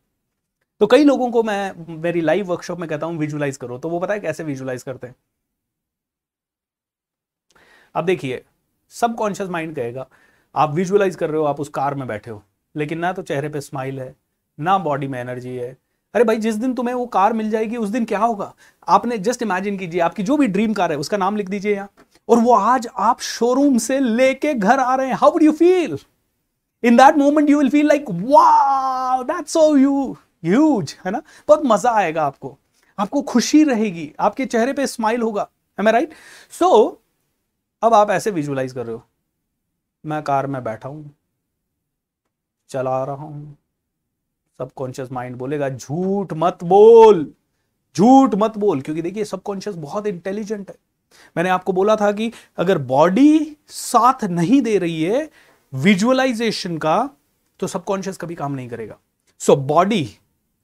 [0.81, 3.99] तो कई लोगों को मैं मेरी लाइव वर्कशॉप में कहता हूँ विजुअलाइज करो। तो वो
[3.99, 5.15] पता है कैसे विजुअलाइज करते हैं?
[7.95, 8.43] अब देखिए
[8.93, 10.07] सबकॉन्शियस माइंड कहेगा
[10.55, 12.43] आप विजुअलाइज कर रहे हो आप उस कार में बैठे हो
[12.75, 14.15] लेकिन ना तो चेहरे पे स्माइल है
[14.59, 15.77] ना बॉडी में एनर्जी है
[16.13, 18.53] अरे भाई, जिस दिन तुम्हें वो कार मिल जाएगी, उस दिन क्या होगा?
[18.87, 21.89] आपने जस्ट इमेजिन कीजिए, आपकी जो भी ड्रीम कार है, उसका नाम लिख दीजिए यहाँ।
[22.29, 25.97] और वो आज आप शोरूम से लेके घर आ रहे हैं। How would you feel
[26.83, 30.11] in that moment you will feel like wow that's so you
[30.45, 31.21] huge है ना?
[31.47, 32.57] बहुत मज़ा आएगा आपको।
[32.97, 35.47] आपको खुशी रहेगी। आपके चेहरे पे स्माइल होगा।
[35.77, 36.13] एम आई राइट
[36.51, 36.69] सो
[37.81, 39.03] अब आप ऐसे विजुअलाइज कर रहे हो।
[40.03, 41.11] मैं कार में बैठा हूँ।
[42.69, 43.57] चला रहा हूँ।
[44.61, 47.25] सबकॉन्शियस माइंड बोलेगा झूठ मत बोल
[47.95, 50.75] झूठ मत बोल। क्योंकि देखिए सबकॉन्शियस बहुत इंटेलिजेंट है।
[51.37, 55.29] मैंने आपको बोला था कि अगर बॉडी साथ नहीं दे रही है
[55.73, 56.97] विजुअलाइजेशन का
[57.59, 58.97] तो सबकॉन्शियस कभी काम नहीं करेगा।
[59.41, 60.01] So body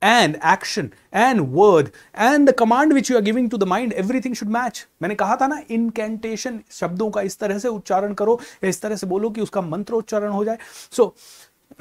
[0.01, 4.35] and action and word and the command which you are giving to the mind everything
[4.35, 8.69] should match मैंने कहा था ना इनकेंटेशन शब्दों का इस तरह से उच्चारण करो या
[8.69, 10.57] इस तरह से बोलो कि उसका मंत्र उच्चारण हो जाए।
[10.91, 11.13] सो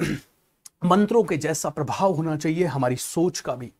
[0.01, 0.07] so,
[0.81, 3.71] मंत्रों के जैसा प्रभाव होना चाहिए हमारी सोच का भी।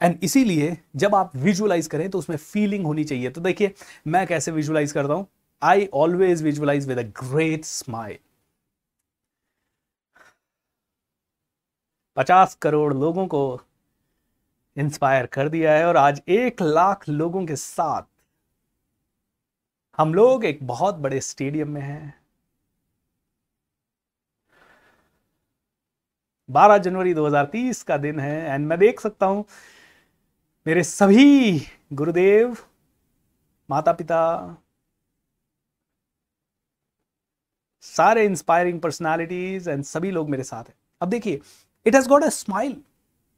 [0.00, 3.74] एंड इसीलिए जब आप विजुअलाइज करें तो उसमें फीलिंग होनी चाहिए। तो देखिए,
[4.06, 5.26] मैं कैसे विजुअलाइज करता हूँ?
[5.62, 8.18] I always visualise with a great smile
[12.16, 13.60] पचास करोड़ लोगों को
[14.76, 18.02] इंस्पायर कर दिया है और आज एक लाख लोगों के साथ
[19.98, 22.21] हम लोग एक बहुत बड़े स्टेडियम में हैं।
[26.52, 29.44] 12 जनवरी 2030 का दिन है एंड मैं देख सकता हूँ,
[30.66, 31.58] मेरे सभी
[31.92, 32.56] गुरुदेव
[33.68, 34.20] माता पिता
[37.84, 41.40] सारे इंस्पायरिंग पर्सनालिटीज एंड सभी लोग मेरे साथ हैं। अब देखिए
[41.86, 42.76] it has got a smile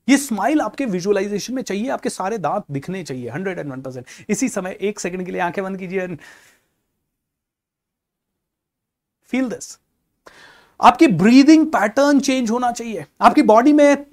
[0.09, 4.07] ये स्माइल आपके विजुअलाइजेशन में चाहिए, आपके सारे दांत दिखने चाहिए हंड्रेड एंड वन परसेंट
[4.31, 6.19] इसी समय एक सेकंड के लिए आँखें बंद कीजिए एंड
[9.31, 9.79] फील दिस
[10.81, 14.07] आपकी ब्रीदिंग पैटर्न चेंज होना चाहिए। आपकी बॉडी में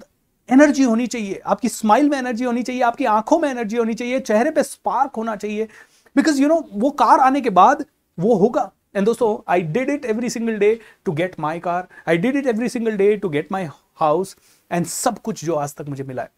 [0.48, 4.20] एनर्जी होनी चाहिए। आपकी स्माइल में एनर्जी होनी चाहिए। आपकी आँखों में एनर्जी होनी चाहिए।
[4.20, 5.68] चेहरे पे स्पार्क होना चाहिए।
[6.16, 7.84] बिकॉज़ यू नो वो कार आने के बाद
[8.18, 12.18] वो होगा। एंड दोस्तों I did it every single day to get my car I
[12.18, 14.36] did it every single day to get my house
[14.72, 16.30] and सब कुछ जो आज तक मुझे मिला है।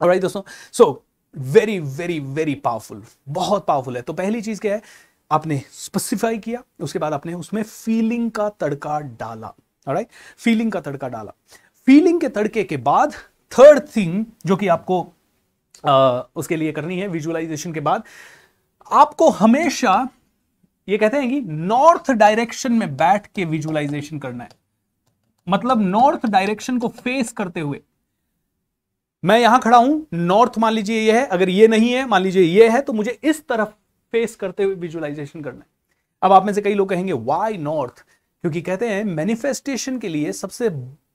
[0.00, 0.42] और दोस्तों?
[0.72, 1.04] So
[1.36, 4.82] very very very powerful बहुत पावरफुल है। तो पहली चीज़ क्या है?
[5.30, 9.54] आपने स्पेसिफाई किया उसके बाद आपने उसमें फीलिंग का तड़का डाला।
[9.86, 11.32] राइट फीलिंग का तड़का डाला।
[11.86, 13.12] फीलिंग के तड़के के बाद
[13.52, 15.00] थर्ड थिंग जो कि आपको
[15.84, 18.02] आ, उसके लिए करनी है विजुअलाइजेशन के बाद
[18.86, 20.08] आपको हमेशा
[20.88, 24.50] ये कहते हैं कि नॉर्थ डायरेक्शन में बैठ के विजुअलाइजेशन करना है।
[25.46, 27.80] मतलब नॉर्थ डायरेक्शन को फेस करते हुए।
[29.22, 32.42] मैं यहाँ खड़ा हूँ नॉर्थ मान लीजिए ये है अगर ये नहीं है मान लीजिए
[32.42, 33.68] ये है तो मुझे इस तरफ़
[34.12, 35.66] फेस करते हुए विजुअलाइजेशन करना है।
[36.22, 38.04] अब आप में से कई लोग कहेंगे वाई नॉर्थ
[38.44, 40.70] क्योंकि कहते हैं मैनिफेस्टेशन के लिए सबसे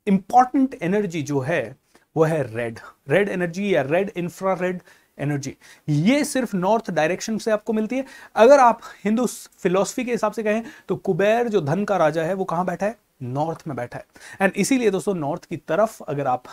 [0.08, 1.76] इंपॉर्टेंट एनर्जी जो है,
[2.16, 2.80] वो है रेड
[3.10, 4.82] रेड एनर्जी या रेड इंफ्रा रेड
[5.18, 5.56] एनर्जी
[5.90, 8.06] ये सिर्फ़ नॉर्थ डायरेक्शन से आपको मिलती है।
[8.36, 12.34] अगर आप हिंदू फिलोसफी के हिसाब से कहें तो कुबेर जो धन का राजा है,
[12.34, 12.98] वो कहाँ बैठा है?
[13.24, 14.06] नॉर्थ में बैठा है।
[14.42, 16.44] एंड इसीलिए दोस्तों नॉर्थ की तरफ़ अगर आप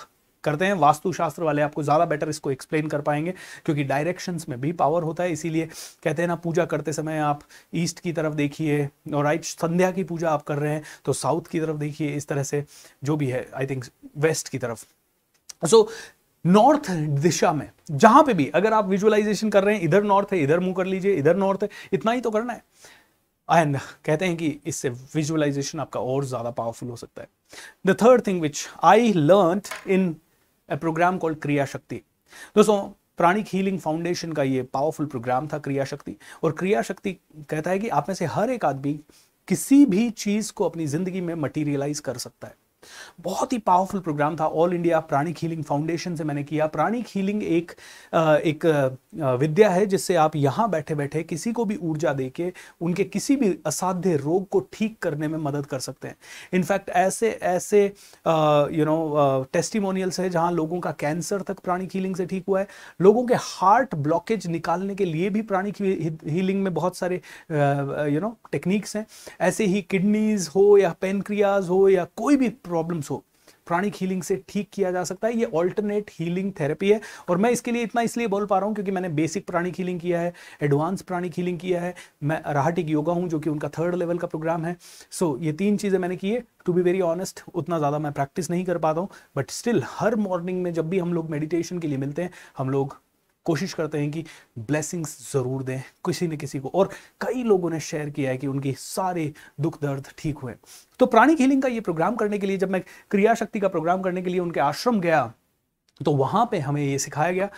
[0.44, 4.72] करते हैं। वास्तुशास्त्र वाले आपको ज़्यादा बेटर इसको एक्सप्लेन कर पाएँगे, क्योंकि डायरेक्शंस में भी
[4.74, 5.68] पावर होता है, इसीलिए
[6.04, 7.42] कहते हैं ना, पूजा करते समय आप
[7.74, 11.50] ईस्ट की तरफ़ देखिए, और राइट संध्या की पूजा आप कर रहे हैं तो साउथ
[11.50, 12.64] की तरफ़ देखिए, इस तरह से
[13.04, 13.84] जो भी है आई थिंक
[14.18, 14.84] वेस्ट की तरफ़।
[15.62, 15.88] सो
[16.44, 20.42] नॉर्थ दिशा में, जहाँ पे भी, अगर आप विजुअलाइजेशन कर रहे हैं, इधर नॉर्थ है,
[20.42, 22.64] इधर मुँह कर लीजिए, इधर नॉर्थ है, इतना ही तो करना है।
[23.48, 27.28] एंड कहते हैं कि इससे विजुअलाइजेशन आपका और ज़्यादा पावरफुल हो सकता है।
[27.86, 30.14] The third thing which I learn in
[30.72, 31.96] a programme called Kriya Shakti
[32.56, 32.78] दोस्तों
[33.16, 37.12] प्राणिक हीलिंग फाउंडेशन का ये पावरफुल प्रोग्राम था क्रिया शक्ति और क्रिया शक्ति
[37.50, 38.92] कहता है कि आप में से हर एक आदमी
[39.48, 42.54] किसी भी चीज़ को अपनी ज़िंदगी में मटीरियलाइज कर सकता है।
[43.20, 47.42] बहुत ही पावरफुल प्रोग्राम था all India pranic healing foundation से मैंने किया। प्राणिक हीलिंग
[47.42, 47.72] एक
[48.14, 48.66] एक
[49.40, 53.56] विद्या है जिससे आप यहाँ बैठे बैठे किसी को भी ऊर्जा देके उनके किसी भी
[53.66, 56.16] असाध्य रोग को ठीक करने में मदद कर सकते हैं।
[56.52, 62.26] इनफैक्ट ऐसे ऐसे यू नो टेस्टिमोनियल्स है जहाँ लोगों का कैंसर तक प्राणिक हीलिंग से
[62.26, 62.66] ठीक हुआ है।
[63.00, 67.20] लोगों के हार्ट ब्लॉकेज निकालने के लिए भी प्राणिक हीलिंग में बहुत सारे
[68.12, 69.06] यू नो टेक्निक्स हैं।
[69.40, 73.22] ऐसे ही किडनीज हो या पेनक्रियाज हो या कोई भी प्रॉब्लम्स हो।
[73.66, 77.50] प्राणिक हीलिंग से ठीक किया जा सकता है ये ऑल्टरनेट हीलिंग थेरेपी है। और मैं
[77.50, 80.32] इसके लिए इतना इसलिए बोल पा रहा हूँ क्योंकि मैंने बेसिक प्राणिक हीलिंग किया है
[80.62, 84.26] एडवांस प्राणिक हीलिंग किया है। मैं राहटिक योगा हूँ जो कि उनका थर्ड लेवल का
[84.26, 84.76] प्रोग्राम है।
[85.10, 88.12] सो so, ये तीन चीज़ें मैंने की है। टू बी वेरी ऑनेस्ट उतना ज़्यादा मैं
[88.12, 91.78] प्रैक्टिस नहीं कर पाता हूँ। बट स्टिल हर मॉर्निंग में जब भी हम लोग मेडिटेशन
[91.78, 93.00] के लिए मिलते हैं हम लोग
[93.46, 94.24] कोशिश करते हैं कि
[94.60, 98.46] ब्लेसिंग्स ज़रूर दें किसी न किसी को। और कई लोगों ने शेयर किया है कि
[98.46, 100.54] उनके सारे दुख दर्द ठीक हुए।
[101.00, 104.02] तो प्राणिक हीलिंग का ये प्रोग्राम करने के लिए, जब मैं क्रिया शक्ति का प्रोग्राम
[104.02, 105.32] करने के लिए उनके आश्रम गया
[106.00, 107.48] तो वहाँ पे हमें ये सिखाया गया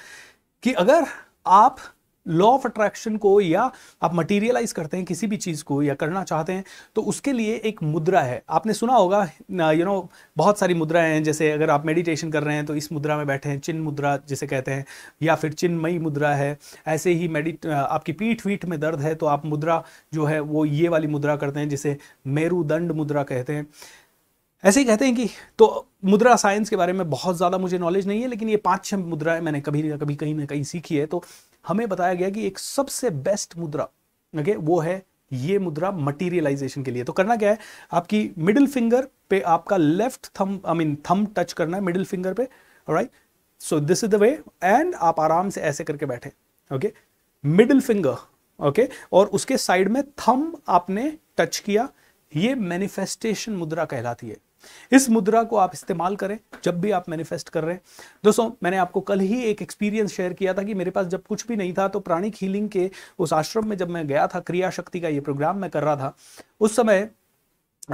[0.63, 1.05] कि अगर
[1.47, 1.79] आप
[2.27, 3.71] लॉ ऑफ़ अट्रैक्शन को या
[4.03, 6.65] आप मटीरियलाइज करते हैं किसी भी चीज़ को या करना चाहते हैं
[6.97, 9.23] तो उसके लिए एक मुद्रा है। आपने सुना होगा
[9.73, 12.91] यू नो बहुत सारी मुद्राएँ हैं, जैसे अगर आप मेडिटेशन कर रहे हैं तो इस
[12.93, 14.85] मुद्रा में बैठे हैं, चिन्ह मुद्रा जिसे कहते हैं,
[15.23, 16.57] या फिर चिन्हमयी मुद्रा है,
[16.87, 19.83] ऐसे ही मेडिट आपकी पीठ वीठ में दर्द है तो आप मुद्रा
[20.13, 21.97] जो है, वो ये वाली मुद्रा करते हैं, जिसे
[22.29, 23.67] मेरुदंड मुद्रा कहते हैं।
[24.65, 28.07] ऐसे ही कहते हैं कि तो मुद्रा साइंस के बारे में बहुत ज़्यादा मुझे नॉलेज
[28.07, 30.97] नहीं है, लेकिन ये पाँच छह मुद्राएँ मैंने कभी ना कभी कहीं ना कहीं सीखी
[30.97, 31.23] है तो
[31.65, 33.89] हमें बताया गया कि एक सबसे बेस्ट मुद्रा
[34.35, 37.59] ओके वो है ये मुद्रा मटीरियलाइजेशन के लिए। तो करना क्या है?
[37.93, 42.35] आपकी मिडिल फिंगर पे आपका लेफ़्ट थम आई मीन थम टच करना है मिडिल फिंगर
[42.35, 42.49] पे
[42.89, 43.11] right
[43.61, 44.31] so this is the way
[44.65, 46.33] and आप आराम से ऐसे करके बैठे
[46.71, 46.93] ओके
[47.45, 48.17] मिडिल फिंगर
[48.61, 51.89] ओके और उसके साइड में थम आपने टच किया,
[52.33, 54.37] ये मैनिफेस्टेशन मुद्रा कहलाती है।
[54.93, 57.81] इस मुद्रा को आप इस्तेमाल करें जब भी आप मैनिफेस्ट कर रहे हैं।
[58.25, 61.47] दोस्तों मैंने आपको कल ही एक एक्सपीरियंस शेयर किया था कि मेरे पास जब कुछ
[61.47, 64.71] भी नहीं था तो प्राणिक हीलिंग के उस आश्रम में जब मैं गया था क्रिया
[64.71, 66.15] शक्ति का ये प्रोग्राम मैं कर रहा था
[66.61, 67.09] उस समय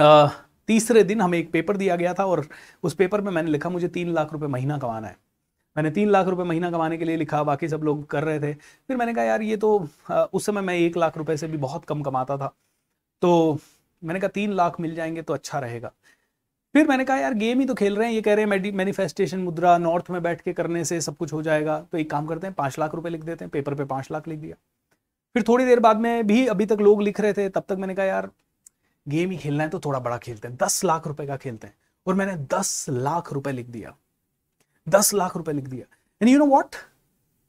[0.01, 0.27] आ,
[0.67, 2.45] तीसरे दिन हमें एक पेपर दिया गया था और
[2.83, 5.15] उस पेपर में मैंने लिखा मुझे तीन लाख रुपए महीना कमाना है।
[5.75, 8.53] मैंने तीन लाख रुपए महीना कमाने के लिए लिखा बाकी सब लोग कर रहे थे।
[8.53, 9.87] फिर मैंने कहा यार ये तो
[10.33, 12.47] उस समय मैं एक लाख रुपए से भी बहुत कम कमाता था।
[13.21, 13.59] तो
[14.03, 15.91] मैंने कहा तीन लाख मिल जाएँगे तो अच्छा रहेगा।
[16.75, 19.39] फिर मैंने कहा, यार गेम ही तो खेल रहे हैं, ये कह रहे हैं मैनिफेस्टेशन
[19.39, 22.47] मुद्रा नॉर्थ में बैठ के करने से सब कुछ हो जाएगा। तो एक काम करते
[22.47, 24.55] हैं, पाँच लाख रुपए लिख देते हैं पेपर पे पाँच लाख लिख दिया।
[25.35, 27.95] फिर थोड़ी देर बाद में भी अभी तक लोग लिख रहे थे, तब तक मैंने
[27.95, 28.29] कहा, यार
[29.05, 31.75] गेम ही खेलना है तो थोड़ा बड़ा खेलते हैं, दस लाख रुपए का खेलते हैं।
[32.07, 33.95] और मैंने दस लाख रुपए लिख दिया।
[34.87, 35.85] दस लाख रुपए लिख दिया।
[36.21, 36.75] एंड यू नो वॉट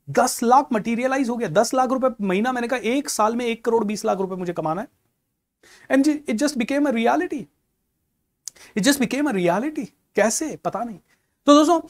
[0.08, 3.64] दस लाख मटीरियलाइज हो गया। दस लाख रुपए महीना मैंने कहा, एक साल में एक
[3.64, 4.88] करोड़ बीस लाख रुपए मुझे कमाना है।
[5.90, 7.46] And it just became a reality
[8.76, 9.84] it just became a reality
[10.16, 10.56] कैसे?
[10.56, 10.98] पता नहीं।
[11.46, 11.80] तो दोस्तों,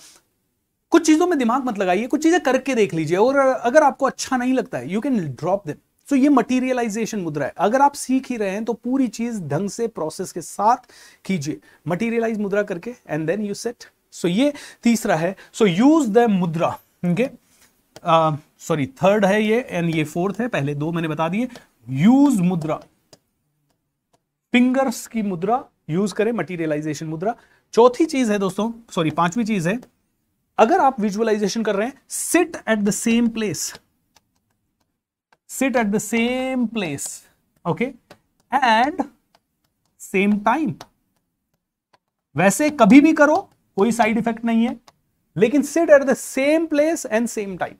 [0.92, 4.36] कुछ चीज़ों में दिमाग मत लगाइए, कुछ चीज़ें करके देख लीजिए और अगर आपको अच्छा
[4.36, 5.76] नहीं लगता है you can drop them
[6.08, 9.68] so ये मटीरियलाइजेशन मुद्रा है। अगर आप सीख ही रहे हैं तो पूरी चीज़ ढंग
[9.70, 10.90] से प्रोसेस के साथ
[11.24, 16.26] कीजिए। मटीरियलाइज मुद्रा करके and then you set so ये तीसरा है। So use the
[16.30, 16.68] mudra
[17.02, 17.28] okay
[18.60, 21.48] sorry third है ये एंड ये फोर्थ है। पहले दो मैंने बता दिए।
[21.88, 22.80] यूज़ मुद्रा।
[24.52, 27.34] फिंगर्स की मुद्रा यूज़ करें मटीरियलाइजेशन मुद्रा।
[27.74, 29.78] चौथी चीज़ है दोस्तों सॉरी पांचवी चीज़ है,
[30.58, 33.72] अगर आप विजुअलाइजेशन कर रहे हैं sit at the same place
[35.50, 37.06] sit at the same place
[37.64, 39.02] okay and
[40.00, 40.74] same time
[42.36, 43.36] वैसे कभी भी करो,
[43.76, 44.76] कोई साइड इफ़ेक्ट नहीं है,
[45.36, 47.74] लेकिन sit at the same place and same time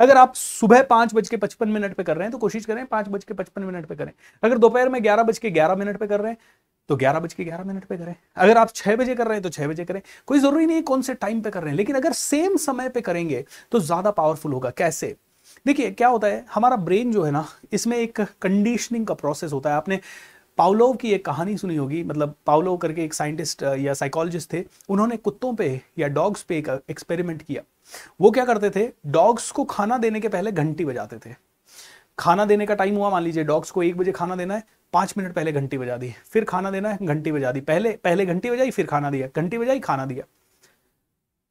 [0.00, 2.84] अगर आप सुबह पाँच बज के पचपन मिनट पे कर रहे हैं तो कोशिश करें
[2.86, 5.98] पाँच बज के पचपन मिनट पे करें। अगर दोपहर में ग्यारह बज के ग्यारह मिनट
[5.98, 6.38] पे कर रहे हैं
[6.88, 9.42] तो ग्यारह बज के ग्यारह मिनट पे करें। अगर आप छह बजे कर रहे हैं
[9.42, 11.96] तो छह बजे करें। कोई ज़रूरी नहीं कौन से टाइम पे कर रहे हैं, लेकिन
[11.96, 15.16] अगर सेम समय पे करेंगे तो ज़्यादा पावरफुल होगा। कैसे?
[15.66, 19.70] देखिए, क्या होता है, हमारा ब्रेन जो है ना, इसमें एक कंडीशनिंग का प्रोसेस होता
[19.70, 20.00] है। आपने
[20.58, 25.16] पाउलोव की एक कहानी सुनी होगी मतलब पाउलोव करके एक साइंटिस्ट या साइकोलॉजिस्ट थे। उन्होंने
[25.18, 25.68] कुत्तों पे
[25.98, 27.62] या डॉग्स पे एक एक्सपेरिमेंट किया।
[28.20, 31.34] वो क्या करते थे डॉग्स को खाना देने के पहले घंटी बजाते थे।
[32.18, 35.14] खाना देने का टाइम हुआ, मान लीजिए डॉग्स को एक बजे खाना देना है पाँच
[35.18, 38.50] मिनट पहले घंटी बजा दी, फिर खाना देना है, घंटी बजा दी। पहले पहले घंटी
[38.50, 40.24] बजाई, फिर खाना दिया, घंटी बजाई, खाना दिया।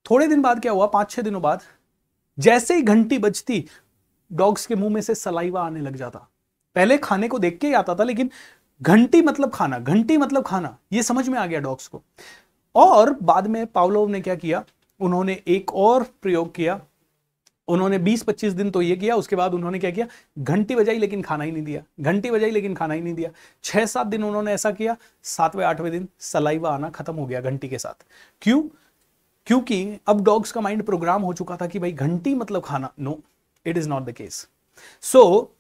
[0.06, 0.88] थोड़े दिन बाद क्या हुआ?
[0.88, 1.62] पाँच, छह दिनों बाद
[2.38, 3.66] जैसे ही घंटी बजती,
[4.32, 6.20] डॉग्स के मुँह में से सलाइवा आने लग जाता।
[6.76, 8.30] पहले खाने को देख के ही आता था, लेकिन
[8.82, 12.04] घंटी मतलब खाना, घंटी मतलब खाना, ये समझ में आ गया डॉग्स को।
[12.76, 14.64] और बाद में पावलोव ने क्या किया?
[15.00, 16.82] उन्होंने एक और प्रयोग किया
[17.68, 20.08] उन्होंने 20-25 दिन तो ये किया, उसके बाद उन्होंने क्या किया?
[20.40, 23.30] घंटी बजाई लेकिन खाना ही नहीं दिया। घंटी बजाई लेकिन खाना ही नहीं दिया।
[23.64, 27.70] छह सात दिन उन्होंने ऐसा किया, सातवें, आठवें दिन सलाइवा आना खत्म हो गया घंटी
[27.70, 28.06] के साथ।
[28.42, 28.62] क्यों?
[29.48, 33.20] क्योंकि अब डॉग्स का माइंड प्रोग्राम हो चुका था कि भाई घंटी मतलब खाना। No
[33.66, 34.48] it is not the case
[35.04, 35.52] so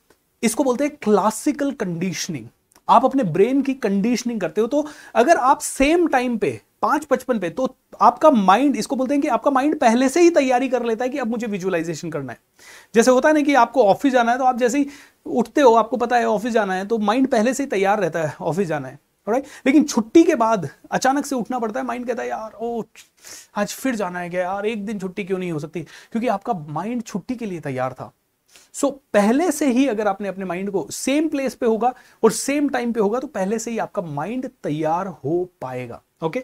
[0.43, 2.47] इसको बोलते हैं क्लासिकल कंडीशनिंग
[2.89, 7.39] आप अपने ब्रेन की कंडीशनिंग करते हो तो अगर आप सेम टाइम पे पाँच पचपन
[7.39, 10.85] पे तो आपका माइंड इसको बोलते हैं कि आपका माइंड पहले से ही तैयारी कर
[10.85, 12.39] लेता है कि अब मुझे विजुअलाइजेशन करना है।
[12.95, 14.87] जैसे होता है ना कि आपको ऑफ़िस जाना है तो आप जैसे ही
[15.25, 18.19] उठते हो, आपको पता है ऑफ़िस जाना है तो माइंड पहले से ही तैयार रहता
[18.19, 22.05] है ऑफ़िस जाना है राइट लेकिन छुट्टी के बाद अचानक से उठना पड़ता है माइंड
[22.07, 22.83] कहता है, यार ओ
[23.55, 24.41] आज फिर जाना है क्या?
[24.41, 25.81] यार, एक दिन छुट्टी क्यों नहीं हो सकती?
[25.81, 28.11] क्योंकि आपका माइंड छुट्टी के लिए तैयार था।
[28.73, 32.31] सो so, पहले से ही अगर आपने अपने माइंड को सेम प्लेस पे होगा और
[32.31, 36.43] सेम टाइम पे होगा तो पहले से ही आपका माइंड तैयार हो पाएगा okay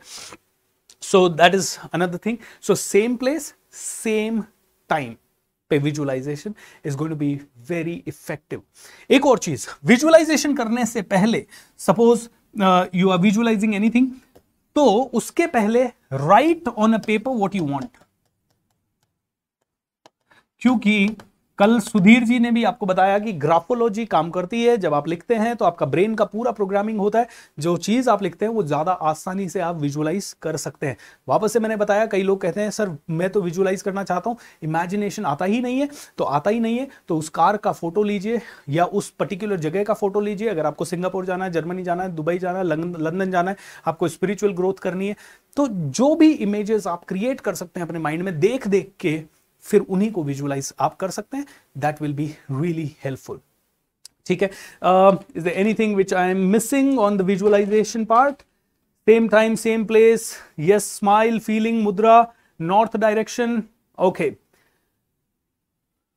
[1.04, 4.44] so that is another thing so same place same
[4.90, 5.16] time
[5.72, 6.54] पे visualisation
[6.86, 7.34] is going to be
[7.70, 8.62] very effective
[9.10, 11.46] एक और चीज़ विजुअलाइजेशन करने से पहले
[11.80, 12.28] suppose
[12.96, 14.12] you are visualising anything
[14.76, 17.98] तो उसके पहले right on a paper what you want
[20.62, 20.96] क्योंकि
[21.62, 25.36] कल सुधीर जी ने भी आपको बताया कि ग्राफोलॉजी काम करती है। जब आप लिखते
[25.36, 28.64] हैं तो आपका ब्रेन का पूरा प्रोग्रामिंग होता है। जो चीज़ आप लिखते हैं वो
[28.64, 30.96] ज़्यादा आसानी से आप विजुअलाइज कर सकते हैं।
[31.28, 34.38] वापस से मैंने बताया, कई लोग कहते हैं, सर, मैं तो विजुअलाइज करना चाहता हूँ।
[34.64, 38.04] इमेजिनेशन आता ही नहीं है। तो आता ही नहीं है। तो उस कार का फ़ोटो
[38.04, 42.04] लीजिए या उस पर्टिकुलर जगह का फ़ोटो लीजिए। अगर आपको सिंगापुर जाना है, जर्मनी जाना
[42.04, 45.16] है, दुबई जाना है लंदन जाना है, आपको स्पिरिचुअल ग्रोथ करनी है।
[45.58, 49.22] तो जो भी इमेजेस आप क्रिएट कर सकते हैं अपने माइंड में देख देख के
[49.66, 51.46] फिर उन्हीं को विजुअलाइज आप कर सकते हैं.
[51.78, 53.40] That will be really helpful
[54.26, 54.50] ठीक है?
[55.38, 58.42] Is the anything which I am missing on the visualisation part
[59.08, 62.26] same time same place yes smile feeling mudra
[62.60, 63.64] north direction
[63.98, 64.34] okay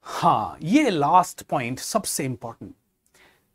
[0.06, 2.74] हाँ ये लास्ट पॉइंट सबसे इंपॉर्टेंट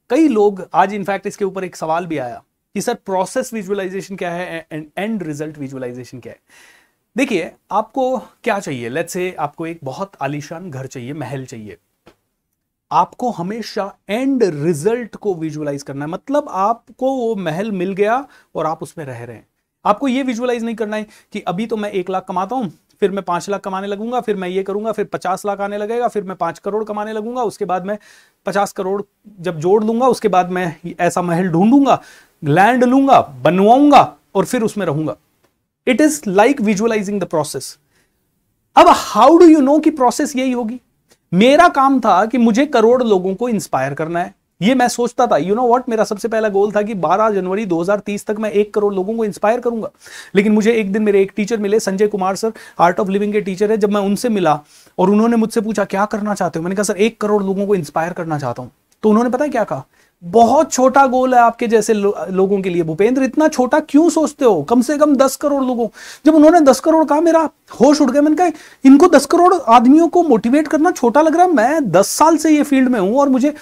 [0.09, 2.41] कई लोग, आज इनफैक्ट इसके ऊपर एक सवाल भी आया
[2.75, 6.39] कि सर प्रोसेस विजुअलाइजेशन क्या है एंड एंड रिज़ल्ट विजुअलाइजेशन क्या है?
[7.19, 8.89] देखिए, आपको क्या चाहिए?
[8.89, 11.77] लेट्स से आपको एक बहुत आलीशान घर चाहिए, महल चाहिए।
[12.91, 18.15] आपको हमेशा एंड रिज़ल्ट को विजुअलाइज करना है। मतलब आपको वो महल मिल गया
[18.55, 19.45] और आप उसमें रह रहे हैं।
[19.85, 23.11] आपको ये विजुअलाइज नहीं करना है कि अभी तो मैं एक लाख कमाता हूँ, फिर
[23.11, 26.23] मैं पाँच लाख कमाने लगूँगा, फिर मैं ये करूँगा, फिर पचास लाख आने लगेगा, फिर
[26.23, 27.97] मैं पाँच करोड़ कमाने लगूँगा, उसके बाद मैं
[28.45, 29.01] पचास करोड़
[29.39, 32.01] जब जोड़ दूँगा, उसके बाद मैं ऐसा महल ढूंढूँगा
[32.43, 35.15] लैंड लूँगा, बनवाऊँगा और फिर उसमें रहूँगा।
[35.89, 37.77] It is like visualising the process
[38.75, 40.79] अब हाउ डू यू नो कि प्रोसेस यही होगी?
[41.33, 45.37] मेरा काम था कि मुझे करोड़ लोगों को इंस्पायर करना है। ये मैं सोचता था
[45.37, 48.73] यू नो व्हाट मेरा सबसे पहला गोल था कि 12 जनवरी 2030 तक मैं एक
[48.73, 49.89] करोड़ लोगों को इंस्पायर करूँगा।
[50.35, 53.41] लेकिन मुझे एक दिन मेरे एक टीचर मिले, Sanjay Kumar sir art of living के
[53.41, 54.59] टीचर है। जब मैं उनसे मिला
[54.99, 56.63] और उन्होंने मुझसे पूछा, क्या करना चाहते हो?
[56.63, 58.71] मैंने कहा, सर, एक करोड़ लोगों को इंस्पायर करना चाहता हूँ।
[59.03, 59.85] तो उन्होंने पता है क्या कहा?
[60.23, 64.45] बहुत छोटा गोल है आपके जैसे लो, लोगों के लिए भूपेंद्र। इतना छोटा क्यों सोचते
[64.45, 64.61] हो?
[64.63, 65.87] कम से कम दस करोड़ लोगों।
[66.25, 67.49] जब उन्होंने दस करोड़ कहा मेरा
[67.81, 68.51] होश उड़ गया। मैंने कहा
[68.85, 72.51] इनको दस करोड़ आदमियों को मोटिवेट करना छोटा लग रहा है। मैं दस साल से
[72.51, 73.53] ये फ़ील्ड में हूँ और मुझे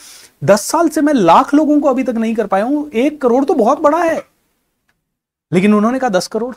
[0.43, 3.45] दस साल से मैं लाख लोगों को अभी तक नहीं कर पाया हूँ। एक करोड़
[3.45, 4.21] तो बहुत बड़ा है।
[5.53, 6.55] लेकिन उन्होंने कहा दस करोड़?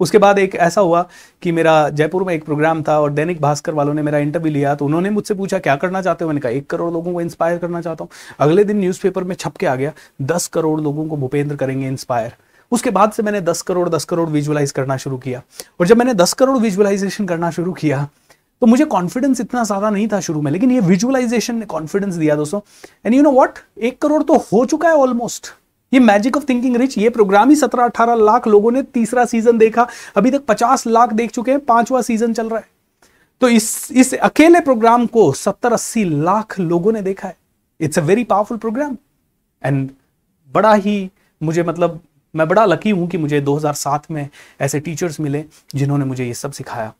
[0.00, 1.06] उसके बाद एक ऐसा हुआ
[1.42, 4.74] कि मेरा जयपुर में एक प्रोग्राम था और दैनिक भास्कर वालों ने मेरा इंटरव्यू लिया
[4.74, 6.28] तो उन्होंने मुझसे पूछा, क्या करना चाहते हो?
[6.28, 9.56] मैंने कहा, एक करोड़ लोगों को इंस्पायर करना चाहता हूँ। अगले दिन न्यूज़पेपर में छप
[9.56, 9.92] के आ गया,
[10.24, 12.36] दस करोड़ लोगों को भूपेंद्र करेंगे इंस्पायर
[12.72, 15.42] उसके बाद से मैंने दस करोड़ दस करोड़ विजुअलाइज करना शुरू किया।
[15.80, 18.08] और जब मैंने दस करोड़ विजुअलाइजेशन करना शुरू किया
[18.62, 22.36] तो मुझे कॉन्फिडेंस इतना ज़्यादा नहीं था शुरू में, लेकिन ये विजुअलाइजेशन ने कॉन्फिडेंस दिया
[22.36, 22.60] दोस्तों।
[23.04, 25.52] एंड यू नो व्हाट एक करोड़ तो हो चुका है ऑलमोस्ट
[25.92, 29.58] ये मैजिक ऑफ़ थिंकिंग रिच ये प्रोग्राम ही सत्रह, अठारह लाख लोगों ने तीसरा सीज़न
[29.58, 32.68] देखा। अभी तक पचास लाख देख चुके हैं, पांचवा सीज़न चल रहा है।
[33.40, 37.36] तो इस इस अकेले प्रोग्राम को सत्तर, अस्सी लाख लोगों ने देखा है।
[37.80, 38.96] It's a very powerful programme
[39.64, 39.90] and
[40.54, 41.10] बड़ा ही
[41.42, 42.00] मुझे मतलब
[42.36, 44.28] मैं बड़ा लकी हूँ कि मुझे 2007 में
[44.60, 46.92] ऐसे टीचर्स मिले जिन्होंने मुझे ये सब सिखाया।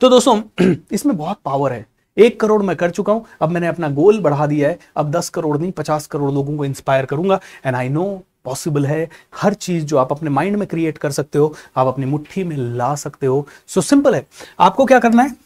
[0.00, 0.42] तो दोस्तों,
[0.92, 4.46] इसमें बहुत पावर है। एक करोड़ मैं कर चुका हूँ अब मैंने अपना गोल बढ़ा
[4.46, 8.04] दिया है। अब दस करोड़ नहीं पचास करोड़ लोगों को इंस्पायर करूँगा। एंड आई नो
[8.44, 9.08] पॉसिबल है
[9.40, 12.56] हर चीज़ जो आप अपने माइंड में क्रिएट कर सकते हो आप अपनी मुट्ठी में
[12.56, 14.26] ला सकते हो। सो so, सिंपल है।
[14.60, 15.36] आपको क्या करना है?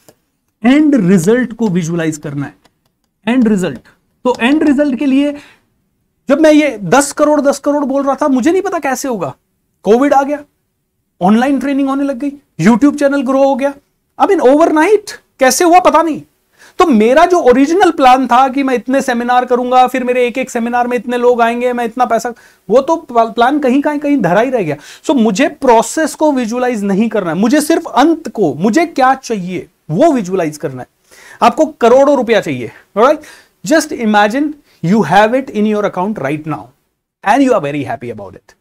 [0.62, 2.55] एंड रिज़ल्ट को विजुअलाइज करना है।
[3.27, 3.81] एंड रिज़ल्ट
[4.25, 5.33] तो एंड रिज़ल्ट के लिए
[6.29, 9.35] जब मैं ये दस करोड़ दस करोड़ बोल रहा था मुझे नहीं पता कैसे होगा।
[9.85, 10.39] कोविड आ गया।
[11.21, 13.75] ऑनलाइन ट्रेनिंग होने लग गई। यूट्यूब चैनल ग्रो हो गया।
[14.19, 15.11] अब इन ओवरनाइट
[15.41, 16.23] कैसे हुआ पता नहीं।
[16.79, 20.51] तो मेरा जो ओरिजिनल प्लान था कि मैं इतने सेमिनार करूँगा फिर मेरे एक एक
[20.51, 22.33] सेमिनार में इतने लोग आएँगे मैं इतना पैसा
[22.68, 26.31] वो तो प्लान कहीं कहीं कहीं धरा ही रह गया। सो so, मुझे प्रोसेस को
[26.33, 30.89] विजुअलाइज नहीं करना है। मुझे सिर्फ़ अंत को मुझे क्या चाहिए वो विजुअलाइज करना है।
[31.43, 33.20] आपको करोड़ों रुपया चाहिए right
[33.64, 34.55] just imagine
[34.85, 36.66] you have it in your account right now
[37.24, 38.53] and you are very happy about it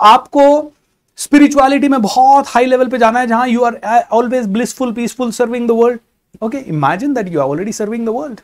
[0.00, 0.72] आपको
[1.18, 5.68] स्पिरिचुअलिटी में बहुत हाई लेवल पे जाना है जहाँ you are always blissful peaceful serving
[5.68, 6.00] the world
[6.42, 8.40] okay imagine that you are already serving the world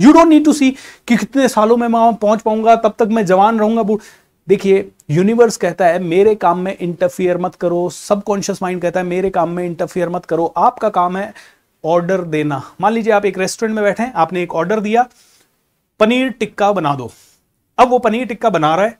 [0.00, 0.70] you don't need to see
[1.08, 3.96] कि कितने सालों में मैं पहुँच पाऊँगा, तब तक मैं जवान रहूँगा
[4.48, 9.30] देखिए यूनिवर्स कहता है, मेरे काम में इंटरफियर मत करो। सबकॉन्शियस माइंड कहता है, मेरे
[9.30, 11.34] काम में इंटरफियर मत करो। आपका काम है
[11.84, 15.08] ऑर्डर देना। मान लीजिए आप एक रेस्टोरेंट में बैठे हैं, आपने एक ऑर्डर दिया,
[16.00, 17.10] पनीर टिक्का बना दो।
[17.78, 18.98] अब वो पनीर टिक्का बना रहा है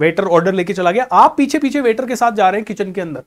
[0.00, 2.92] वेटर ऑर्डर लेके चला गया। आप पीछे पीछे वेटर के साथ जा रहे हैं किचन
[2.92, 3.22] के अंदर।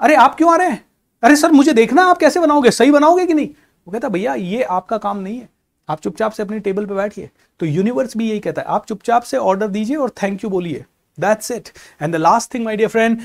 [0.00, 0.84] अरे, आप क्यों आ रहे हैं?
[1.22, 2.70] अरे सर, मुझे देखना, आप कैसे बनाओगे?
[2.70, 3.48] सही बनाओगे कि नहीं?
[3.86, 5.48] वो कहता, भैया, ये आपका काम नहीं है।
[5.88, 9.22] आप चुपचाप से अपनी टेबल पे बैठिए। तो यूनिवर्स भी यही कहता है, आप चुपचाप
[9.22, 10.84] से ऑर्डर दीजिए और थैंक यू बोलिए।
[11.18, 11.68] That's it
[12.02, 13.20] and the last thing my dear friend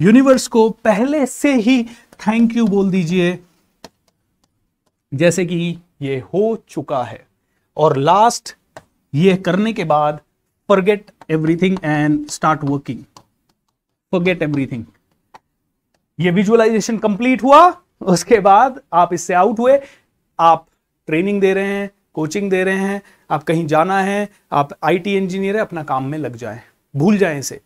[0.00, 1.82] universe को पहले से ही
[2.26, 3.38] थैंक यू बोल दीजिए,
[5.12, 7.26] जैसे कि ये हो चुका है।
[7.76, 8.56] और लास्ट
[9.14, 10.20] ये करने के बाद,
[10.68, 12.98] forget everything and start working.
[14.12, 14.82] Forget everything.
[16.18, 19.78] ये विजुअलाइजेशन कंप्लीट हुआ, उसके बाद आप इससे आउट हुए।
[20.38, 20.66] आप
[21.08, 25.56] ट्रेनिंग दे रहे हैं कोचिंग दे रहे हैं, आप कहीं जाना है, आप आईटी इंजीनियर
[25.56, 26.60] है, अपना काम में लग जाए,
[26.94, 27.60] भूल जाए इसे।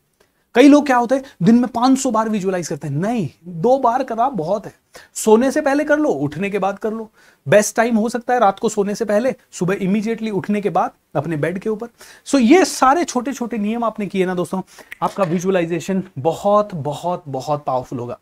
[0.55, 4.03] कई लोग क्या होते हैं, दिन में 500 बार विजुअलाइज करते हैं। नहीं, दो बार
[4.05, 4.73] करा बहुत है।
[5.15, 7.09] सोने से पहले कर लो, उठने के बाद कर लो।
[7.47, 10.91] बेस्ट टाइम हो सकता है रात को सोने से पहले, सुबह इमीडिएटली उठने के बाद
[11.15, 11.89] अपने बेड के ऊपर।
[12.25, 14.61] सो ये सारे छोटे छोटे नियम आपने किए ना दोस्तों,
[15.03, 18.19] आपका विजुअलाइजेशन बहुत बहुत बहुत पावरफुल होगा।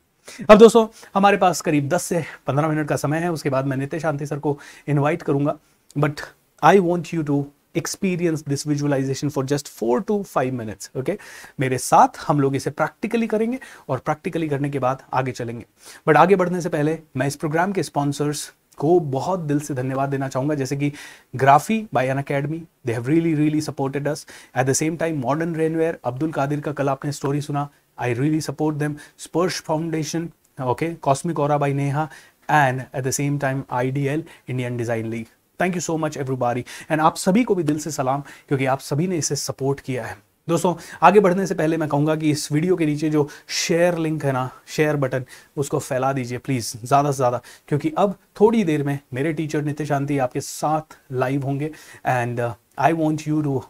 [0.51, 3.76] अब दोस्तों, हमारे पास करीब 10 से 15 मिनट का समय है, उसके बाद मैं
[3.76, 4.59] नित्य शांति सर को
[4.89, 5.57] इनवाइट करूँगा।
[5.97, 6.20] But
[6.62, 7.45] I want you to
[7.76, 11.16] experience this visualisation for just four to five minutes okay
[11.61, 13.59] मेरे साथ हम लोग इसे प्रैक्टिकली करेंगे
[13.89, 15.64] और प्रैक्टिकली करने के बाद आगे चलेंगे।
[16.07, 20.11] बट आगे बढ़ने से पहले मैं इस प्रोग्राम के स्पॉन्सर्स को बहुत दिल से धन्यवाद
[20.11, 20.93] देना चाहूँगा। जैसे कि
[21.35, 24.26] Graphy by N academy they have really really supported us
[24.57, 27.68] at the same time modern रेनवेयर Abdul Kadir का कल आपने स्टोरी सुना।
[27.99, 30.28] Support them Sparsh foundation
[30.61, 32.09] okay cosmic और by Neha
[32.49, 35.26] and at the same time I D L Indian design league
[35.61, 38.80] thank you so much everybody and आप सभी को भी दिल से सलाम, क्योंकि आप
[38.80, 40.16] सभी ने इसे सपोर्ट किया है।
[40.49, 44.24] दोस्तों, आगे बढ़ने से पहले मैं कहूँगा कि इस वीडियो के नीचे जो शेयर लिंक
[44.24, 45.24] है ना शेयर बटन
[45.57, 49.86] उसको फैला दीजिए प्लीज़ ज़्यादा से ज़्यादा। क्योंकि अब थोड़ी देर में मेरे टीचर नित्य
[49.86, 51.70] शांति आपके साथ लाइव होंगे।
[52.07, 52.41] And
[52.78, 53.62] I want you to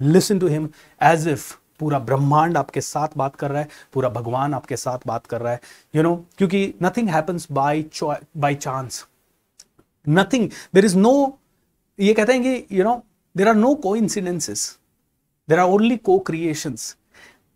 [0.00, 0.68] listen to him
[1.00, 5.26] as if पूरा ब्रह्मांड आपके साथ बात कर रहा है पूरा भगवान आपके साथ बात
[5.26, 5.60] कर रहा है
[5.94, 7.86] यू you नो know, क्योंकि nothing happens by
[8.36, 9.04] by chance
[10.06, 11.14] nothing there is no
[11.98, 13.02] ये कहते हैं कि you know
[13.36, 14.68] there are no coincidences
[15.48, 16.96] there are only co creations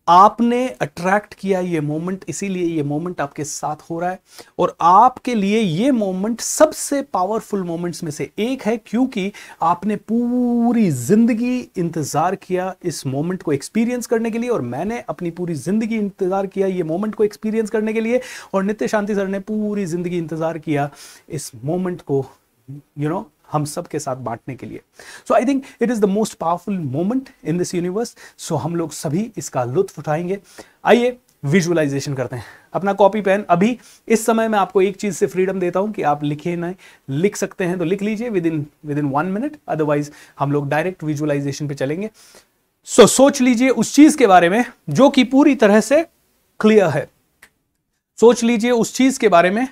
[0.09, 4.19] आपने अट्रैक्ट किया ये मोमेंट इसीलिए ये मोमेंट आपके साथ हो रहा है।
[4.59, 9.31] और आपके लिए ये मोमेंट सबसे पावरफुल मोमेंट्स में से एक है क्योंकि
[9.63, 15.31] आपने पूरी ज़िंदगी इंतज़ार किया इस मोमेंट को एक्सपीरियंस करने के लिए और मैंने अपनी
[15.31, 18.21] पूरी ज़िंदगी इंतज़ार किया ये मोमेंट को एक्सपीरियंस करने के लिए
[18.55, 20.91] और नित्य शांति सर ने पूरी ज़िंदगी इंतज़ार किया
[21.29, 22.25] इस मोमेंट को
[22.69, 24.81] यू you नो know, हम सब के साथ बांटने के लिए।
[25.29, 28.93] So I think it is the most powerful moment in this universe so हम लोग
[28.93, 30.39] सभी इसका लुत्फ उठाएँगे।
[30.85, 32.45] आइए विजुअलाइजेशन करते हैं।
[32.75, 33.79] अपना कॉपी पेन अभी
[34.09, 36.73] इस समय मैं आपको एक चीज़ से फ्रीडम देता हूँ कि आप लिखे ना
[37.09, 38.67] लिख सकते हैं तो लिख लीजिए within
[38.99, 42.11] within one minute otherwise हम लोग डायरेक्ट विजुअलाइजेशन पे चलेंगे।
[42.85, 46.03] सो so, सोच लीजिए उस चीज़ के बारे में जो कि पूरी तरह से
[46.61, 47.09] क्लियर है।
[48.19, 49.67] सोच लीजिए उस चीज़ के बारे में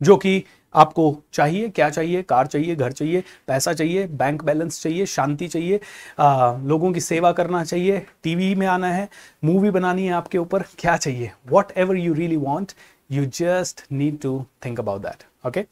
[0.00, 0.42] जो कि
[0.74, 5.80] आपको चाहिए क्या चाहिए कार चाहिए घर चाहिए पैसा चाहिए बैंक बैलेंस चाहिए शांति चाहिए
[6.18, 9.08] आ, लोगों की सेवा करना चाहिए टीवी में आना है
[9.44, 11.32] मूवी बनानी है आपके ऊपर क्या चाहिए?
[11.76, 12.72] Whatever you really want
[13.10, 15.64] you just need to think about that okay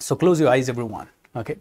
[0.00, 1.56] so close you eyes everyone okay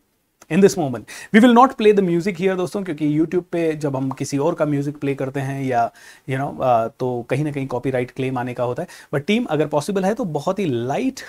[0.51, 3.95] in this moment we will not play the music here दोस्तों क्योंकि यूट्यूब पे जब
[3.95, 5.83] हम किसी और का म्यूज़िक प्ले करते हैं या
[6.29, 9.25] यू you नो know, तो कहीं ना कहीं कॉपीराइट क्लेम आने का होता है। बट
[9.25, 11.19] टीम अगर पॉसिबल है तो बहुत ही लाइट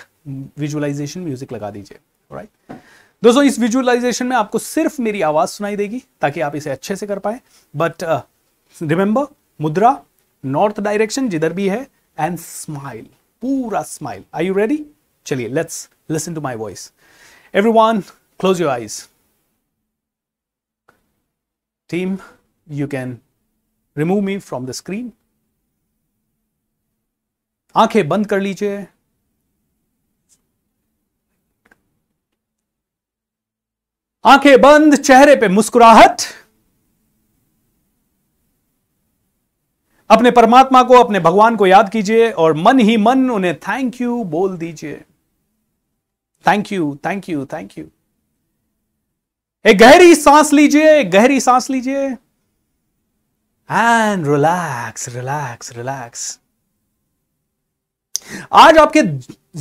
[0.59, 1.99] विजुअलाइजेशन म्यूज़िक लगा दीजिए
[2.31, 2.77] राइट
[3.23, 7.07] दोस्तों इस विजुअलाइजेशन में आपको सिर्फ़ मेरी आवाज़ सुनाई देगी ताकि आप इसे अच्छे से
[7.07, 7.39] कर पाए।
[7.73, 8.03] बट
[8.75, 9.25] रिमेंबर
[9.59, 9.97] मुद्रा
[10.43, 11.81] नॉर्थ डायरेक्शन जिधर भी है
[12.17, 13.05] एंड स्माइल
[13.41, 14.83] पूरा स्माइल आई यू रेडी
[15.25, 16.91] चलिए let's listen to my voice
[17.71, 18.01] everyone
[18.39, 18.93] close your eyes
[21.89, 22.17] team
[22.67, 23.17] you can
[23.97, 25.11] remove me from the screen
[27.75, 28.87] आँखें बंद कर लीजिए।
[34.25, 36.21] आँखें बंद, चेहरे पे मुस्कुराहट।
[40.09, 44.23] अपने परमात्मा को, अपने भगवान को याद कीजिए और मन ही मन उन्हें थैंक यू
[44.23, 45.05] बोल दीजिए।
[46.45, 47.89] Thank you thank you thank you
[49.65, 52.03] एक गहरी सांस लीजिए एक गहरी सांस लीजिए।
[53.69, 56.39] एंड रिलैक्स रिलैक्स रिलैक्स
[58.53, 59.01] आज आपके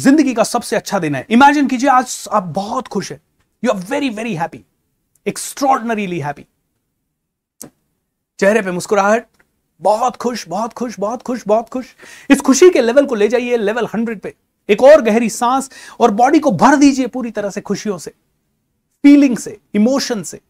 [0.01, 3.20] ज़िंदगी का सबसे अच्छा दिन है। इमेजिन कीजिए, आज आप बहुत खुश है।
[3.62, 4.64] You are very very happy
[5.26, 6.46] extraordinarily happy
[8.38, 9.26] चेहरे पे मुस्कुराहट।
[9.82, 11.94] बहुत खुश बहुत खुश बहुत खुश बहुत खुश।
[12.30, 14.34] इस खुशी के लेवल को ले जाइए लेवल हंड्रेड पे।
[14.68, 15.70] एक और गहरी सांस
[16.01, 18.12] और बॉडी को भर दीजिए पूरी तरह से खुशियों से।
[19.09, 20.41] फीलिंग से इमोशन से.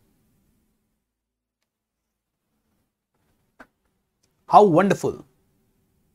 [4.50, 5.12] How wonderful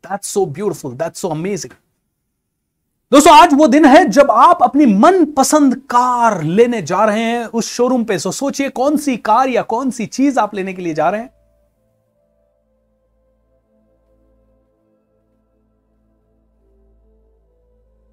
[0.04, 1.74] that's so beautiful that's so amazing
[3.12, 7.70] दोस्तों, आज वो दिन है जब आप अपनी मनपसंद कार लेने जा रहे हैं उस
[7.72, 10.94] शोरूम पे। सो सोचिए कौन सी कार या कौन सी चीज़ आप लेने के लिए
[10.94, 11.30] जा रहे हैं।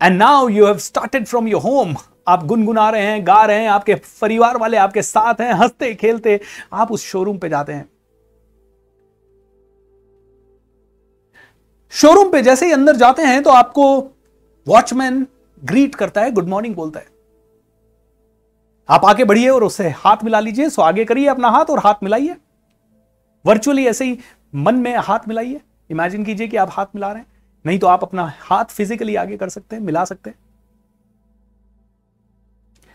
[0.01, 1.95] And now you have started from your home
[2.31, 6.41] आप गुनगुना रहे हैं, गा रहे हैं, आपके परिवार वाले आपके साथ हैं, हँसते, खेलते,
[6.72, 7.89] आप उस शोरूम पे जाते हैं।
[11.93, 13.85] शोरूम पे जैसे ही अंदर जाते हैं तो आपको
[14.66, 15.26] वॉचमैन
[15.64, 17.07] ग्रीट करता है गुड मॉर्निंग बोलता है।
[18.89, 21.95] आप आगे बढ़िए और उससे हाथ मिला लीजिए, सो आगे करिए अपना हाथ और हाथ
[22.03, 22.37] मिलाइए।
[23.45, 24.18] वर्चुअली ऐसे ही
[24.55, 25.61] मन में हाथ मिलाइए।
[25.91, 27.26] इमेजिन कीजिए कि आप हाथ मिला रहे हैं।
[27.66, 30.37] नहीं तो आप अपना हाथ फिजिकली आगे कर सकते हैं, मिला सकते हैं।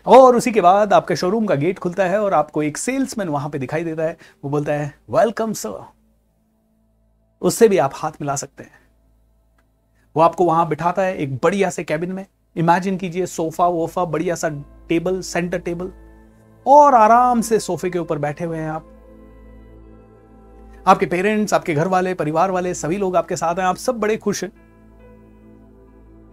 [0.06, 3.48] और उसी के बाद आपके शोरूम का गेट खुलता है और आपको एक सेल्समैन वहाँ
[3.50, 5.84] पे दिखाई देता है। वो बोलता है वेलकम सर
[7.42, 8.70] उससे भी आप हाथ मिला सकते हैं।
[10.16, 12.24] वो आपको वहाँ बिठाता है एक बढ़िया से कैबिन में।
[12.56, 14.48] इमेजिन कीजिए सोफा वोफा बढ़िया सा
[14.88, 15.92] टेबल सेंटर टेबल
[16.66, 18.92] और आराम से सोफे के ऊपर बैठे हुए हैं आप।
[20.86, 24.16] आपके पेरेंट्स आपके घर वाले परिवार वाले, सभी लोग आपके साथ हैं। आप सब बड़े
[24.16, 24.52] खुश हैं।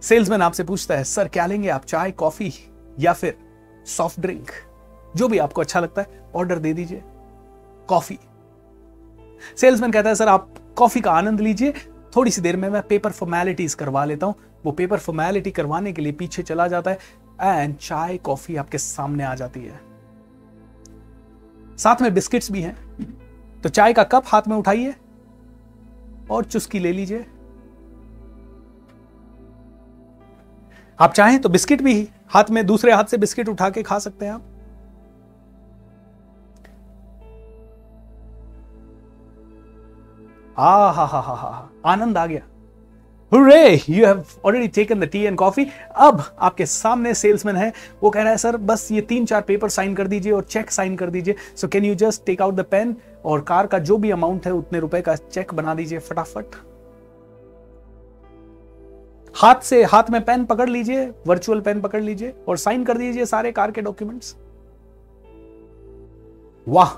[0.02, 1.84] सेल्समैन आपसे पूछता है सर क्या लेंगे आप?
[1.84, 2.52] चाय, कॉफ़ी
[2.98, 3.36] या फिर
[3.86, 4.50] सॉफ्ट ड्रिंक
[5.16, 7.02] जो भी आपको अच्छा लगता है ऑर्डर दे दीजिए।
[7.88, 8.18] कॉफ़ी
[9.56, 11.72] सेल्समैन कहता है, सर, आप कॉफ़ी का आनंद लीजिए।
[12.16, 16.02] थोड़ी सी देर में मैं पेपर फॉर्मेलिटीज करवा लेता हूँ। वो पेपर फॉर्मेलिटी करवाने के
[16.02, 16.98] लिए पीछे चला जाता है
[17.40, 19.80] एंड चाय कॉफ़ी आपके सामने आ जाती है।
[21.78, 24.94] साथ में बिस्किट्स भी हैं। तो चाय का कप हाथ में उठाइए
[26.30, 27.26] और चुस्की ले लीजिए।
[30.98, 34.26] आप चाहें तो बिस्किट भी हाथ में दूसरे हाथ से बिस्किट उठा के खा सकते
[34.26, 34.42] हैं आप।
[40.56, 42.40] आ हा हा हा हा आनंद आ गया।
[43.32, 45.66] Hurray you have already taken the tea and coffee
[45.96, 47.72] अब आपके सामने सेल्समैन है।
[48.02, 50.70] वो कह रहा है, सर, बस ये तीन चार पेपर साइन कर दीजिए और चेक
[50.70, 53.96] साइन कर दीजिए। So can you just take out the pen और कार का जो
[53.96, 56.56] भी अमाउंट है, उतने रुपए का चेक बना दीजिए फटाफट।
[59.36, 63.24] हाथ से, हाथ में पेन पकड़ लीजिए वर्चुअल पेन पकड़ लीजिए और साइन कर दीजिए
[63.26, 64.36] सारे कार के डॉक्यूमेंट्स
[66.68, 66.90] वाह!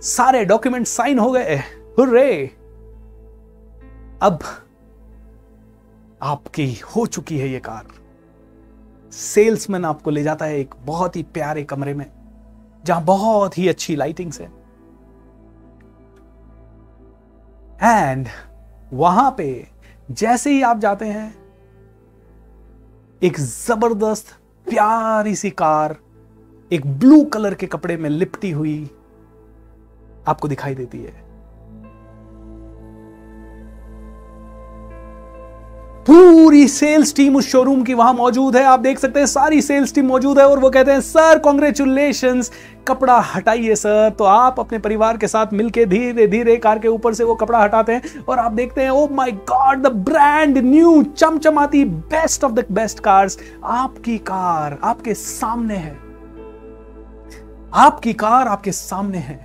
[0.00, 1.56] सारे डॉक्यूमेंट साइन हो गए।
[1.98, 2.56] हुर्रे!
[4.22, 4.38] अब
[6.22, 7.86] आपकी हो चुकी है ये कार।
[9.12, 12.06] सेल्समैन आपको ले जाता है एक बहुत ही प्यारे कमरे में,
[12.84, 14.46] जहाँ बहुत ही अच्छी लाइटिंग्स है।
[17.82, 18.28] एंड
[18.92, 19.50] वहाँ पे
[20.10, 21.34] जैसे ही आप जाते हैं,
[23.22, 24.32] एक ज़बरदस्त
[24.66, 25.96] प्यारी सी कार
[26.70, 28.90] एक ब्लू कलर के कपड़े में लिपटी हुई
[30.28, 31.29] आपको दिखाई देती है।
[36.10, 39.94] पूरी सेल्स टीम उस शोरूम की वहाँ मौजूद है। आप देख सकते हैं, सारी सेल्स
[39.94, 42.42] टीम मौजूद है और वो कहते हैं सर कॉन्ग्रेचुलेशन
[42.88, 47.14] कपड़ा हटाइए सर तो आप अपने परिवार के साथ मिलके धीरे धीरे कार के ऊपर
[47.14, 51.02] से वो कपड़ा हटाते हैं और आप देखते हैं ओ my god the brand new
[51.16, 55.96] चमचमाती best of the best cars आपकी कार आपके सामने है।
[57.76, 59.38] आपकी कार आपके सामने है।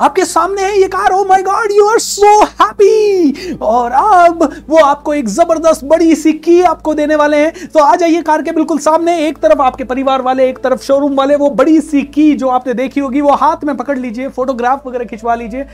[0.00, 4.78] आपके सामने है ये car oh my god you are so happy और अब वो
[4.78, 8.52] आपको एक ज़बरदस्त बड़ी सी की आपको देने वाले हैं। तो आ जाइए कार के
[8.52, 12.32] बिल्कुल सामने, एक तरफ़ आपके परिवार वाले, एक तरफ़ शोरूम वाले, वो बड़ी सी की
[12.34, 15.66] जो आपने देखी होगी, वो हाथ में पकड़ लीजिए फोटोग्राफ वगैरह खिंचवा लीजिए।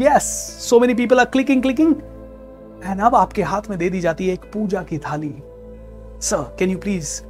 [0.00, 0.24] Yes
[0.60, 1.94] so many people are clicking clicking
[2.84, 5.34] and अब आपके हाथ में दे दी जाती है एक पूजा की थाली।
[6.20, 7.20] Sir can you please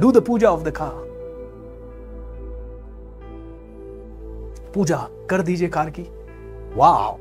[0.00, 1.08] do the puja of the car
[4.74, 4.96] पूजा
[5.30, 6.02] कर दीजिए कार की।
[6.76, 7.16] वाह,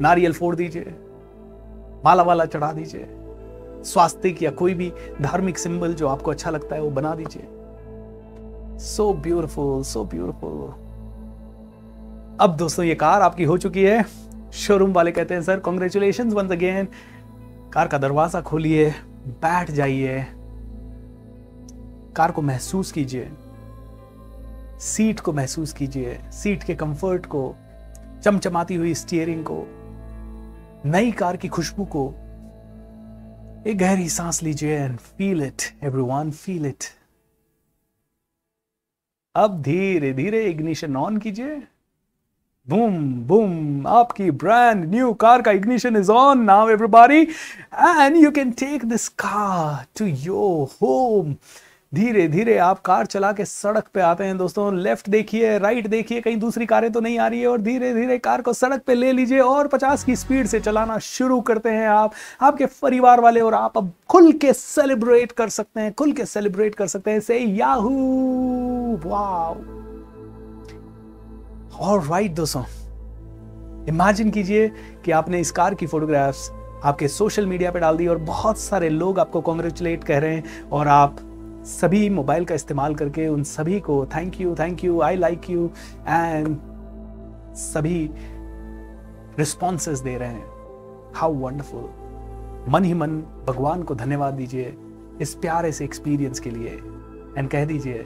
[0.00, 0.94] नारियल फोड़ दीजिए,
[2.04, 3.06] माला वाला चढ़ा दीजिए।
[3.84, 4.92] स्वास्तिक या कोई भी
[5.22, 10.74] धार्मिक सिंबल जो आपको अच्छा लगता है वो बना दीजिए। सो ब्यूटिफुल सो ब्यूटिफुल
[12.40, 14.04] अब दोस्तों, ये कार आपकी हो चुकी है।
[14.54, 16.88] शोरूम वाले कहते हैं sir congratulation once again
[17.72, 18.90] car का दरवाज़ा खोलिए,
[19.26, 20.26] बैठ जाइए।
[22.16, 23.30] कार को महसूस कीजिए।
[24.80, 27.54] सीट को महसूस कीजिए, सीट के कंफर्ट को,
[28.24, 29.64] चमचमाती हुई स्टीयरिंग को,
[30.90, 32.08] नई कार की खुशबू को,
[33.66, 36.84] एक गहरी सांस लीजिए and feel it everyone feel it
[39.34, 41.56] अब धीरे धीरे इग्निशन ऑन कीजिए।
[42.68, 48.50] बूम बूम, आपकी ब्रांड न्यू कार का ignition is on now everybody and you can
[48.50, 51.34] take this car to your home
[51.92, 56.20] धीरे धीरे आप कार चला के सड़क पे आते हैं दोस्तों लेफ़्ट देखिए राइट देखिए,
[56.20, 58.94] कहीं दूसरी कारें तो नहीं आ रही है और धीरे धीरे कार को सड़क पे
[58.94, 62.12] ले लीजिए और 50 की स्पीड से चलाना शुरू करते हैं आप।
[62.42, 66.74] आपके परिवार वाले और आप अब खुल के सेलिब्रेट कर सकते हैं, खुल के सेलिब्रेट
[66.74, 67.90] कर सकते हैं। से याहू
[69.04, 69.54] वाओ
[71.80, 72.64] और राइट दोस्तों।
[73.88, 74.68] इमेजिन कीजिए
[75.04, 76.50] कि आपने इस कार की फोटोग्राफ्स
[76.84, 80.68] आपके सोशल मीडिया पे डाल दी और बहुत सारे लोग आपको कॉन्ग्रेचुलेट कह रहे हैं
[80.68, 81.16] और आप
[81.66, 85.70] सभी मोबाइल का इस्तेमाल करके उन सभी को thank you thank you I like you
[86.08, 86.56] and
[87.56, 88.08] सभी
[89.38, 91.88] रिस्पॉन्सेस दे रहे हैं। हाउ वंडरफुल
[92.72, 94.74] मन ही मन भगवान को धन्यवाद दीजिए
[95.20, 96.70] इस प्यारे से एक्सपीरियंस के लिए।
[97.38, 98.02] एंड कह दीजिए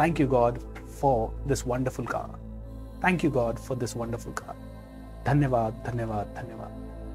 [0.00, 0.58] thank you god
[1.00, 2.38] for this wonderful car
[3.04, 4.56] thank you god for this wonderful car
[5.26, 6.71] धन्यवाद धन्यवाद धन्यवाद।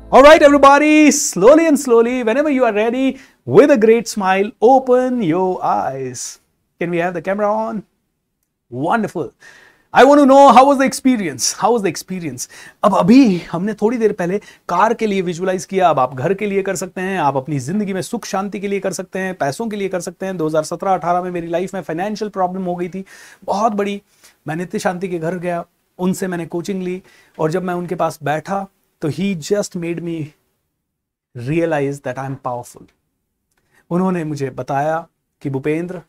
[0.10, 5.22] All right, everybody, slowly and slowly, whenever you are ready, with a great smile, open
[5.22, 6.39] your eyes.
[6.82, 7.84] Can we have the camera on?
[8.72, 9.34] Wonderful.
[9.93, 11.51] I want to know how was the experience?
[11.53, 12.47] How was the experience?
[12.84, 14.38] अब अभी हमने थोड़ी देर पहले
[14.70, 17.60] car के लिए visualise किया अब आप घर के लिए कर सकते हैं आप अपनी
[17.60, 20.38] ज़िंदगी में सुख शांति के लिए कर सकते हैं पैसों के लिए कर सकते हैं
[20.38, 23.03] 2017-18 में मेरी लाइफ में फाइनेंशियल प्रॉब्लम हो गई थी
[23.45, 24.01] बहुत बड़ी
[24.47, 25.64] मैं नित्य शांति के घर गया
[25.99, 27.01] उनसे मैंने कोचिंग ली
[27.39, 28.66] और जब मैं उनके पास बैठा
[29.01, 30.19] तो ही just made me
[31.35, 32.87] realise that I am powerful
[33.89, 35.07] उन्होंने मुझे बताया
[35.41, 36.01] कि Bhupendra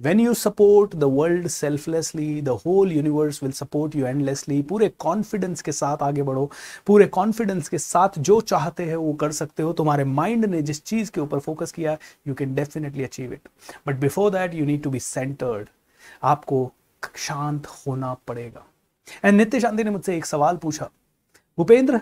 [0.00, 5.62] when you support the world selflessly the whole universe will support you endlessly पूरे कॉन्फिडेंस
[5.62, 6.50] के साथ आगे बढ़ो,
[6.86, 10.82] पूरे कॉन्फिडेंस के साथ जो चाहते हैं वो कर सकते हो, तुम्हारे माइंड ने जिस
[10.84, 11.96] चीज़ के ऊपर फोकस किया
[12.28, 13.48] you can definitely achieve it
[13.86, 15.68] but before that you need to be centred
[16.22, 16.70] आपको
[17.16, 18.64] शांत होना पड़ेगा।
[19.24, 20.90] एंड नित्य शांति ने मुझसे एक सवाल पूछा,
[21.58, 22.00] भूपेंद्र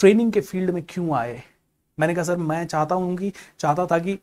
[0.00, 1.42] ट्रेनिंग के फ़ील्ड में क्यों आए?
[1.98, 4.18] मैंने कहा, सर, मैं चाहता हूँ कि, चाहता था कि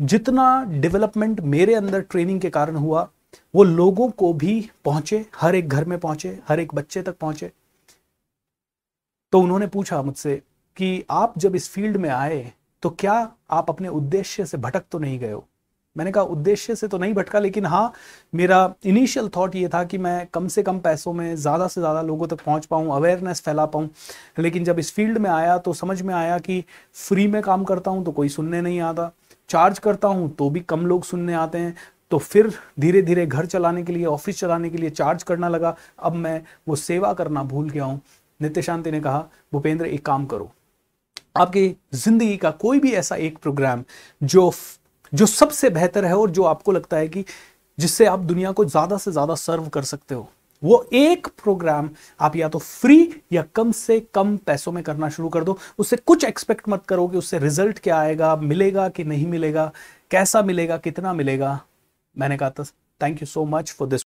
[0.00, 3.08] जितना डेवलपमेंट मेरे अंदर ट्रेनिंग के कारण हुआ,
[3.54, 7.52] वो लोगों को भी पहुँचे, हर एक घर में पहुँचे, हर एक बच्चे तक पहुँचे.
[9.32, 10.42] तो उन्होंने पूछा मुझसे
[10.76, 12.52] कि आप जब इस फ़ील्ड में आए
[12.82, 15.48] तो क्या आप अपने उद्देश्य से भटक तो नहीं गए हो?
[15.96, 17.92] मैंने कहा, उद्देश्य से तो नहीं भटका, लेकिन हाँ
[18.32, 22.02] मेरा इनिशियल थॉट ये था कि मैं कम से कम पैसों में ज़्यादा से ज़्यादा
[22.02, 23.88] लोगों तक पहुँच पाऊँ अवेयरनेस फैला पाऊँ।
[24.38, 26.62] लेकिन जब इस फ़ील्ड में आया तो समझ में आया कि
[26.98, 29.10] फ्री में काम करता हूँ तो कोई सुनने नहीं आता।
[29.50, 31.74] चार्ज करता हूँ तो भी कम लोग सुनने आते हैं।
[32.10, 35.74] तो फिर धीरे धीरे घर चलाने के लिए ऑफ़िस चलाने के लिए चार्ज करना लगा।
[35.98, 38.00] अब मैं वो सेवा करना भूल गया हूँ।
[38.40, 39.18] नित्य शांति ने कहा,
[39.52, 40.50] भूपेंद्र, एक काम करो।
[41.36, 43.84] आपकी ज़िंदगी का कोई भी ऐसा एक प्रोग्राम
[44.20, 44.50] जो
[45.14, 47.24] जो सबसे बेहतर है और जो आपको लगता है कि
[47.78, 50.28] जिससे आप दुनिया को ज़्यादा से ज़्यादा सर्व कर सकते हो,
[50.62, 51.88] वो एक प्रोग्राम
[52.20, 55.96] आप या तो फ्री या कम से कम पैसों में करना शुरू कर दो। उससे
[55.96, 59.70] कुछ एक्सपेक्ट मत करो कि उससे रिज़ल्ट क्या आएगा, मिलेगा कि नहीं मिलेगा,
[60.10, 61.60] कैसा मिलेगा, कितना मिलेगा।
[62.16, 62.64] मैंने कहा था
[63.00, 64.02] thank you so much for this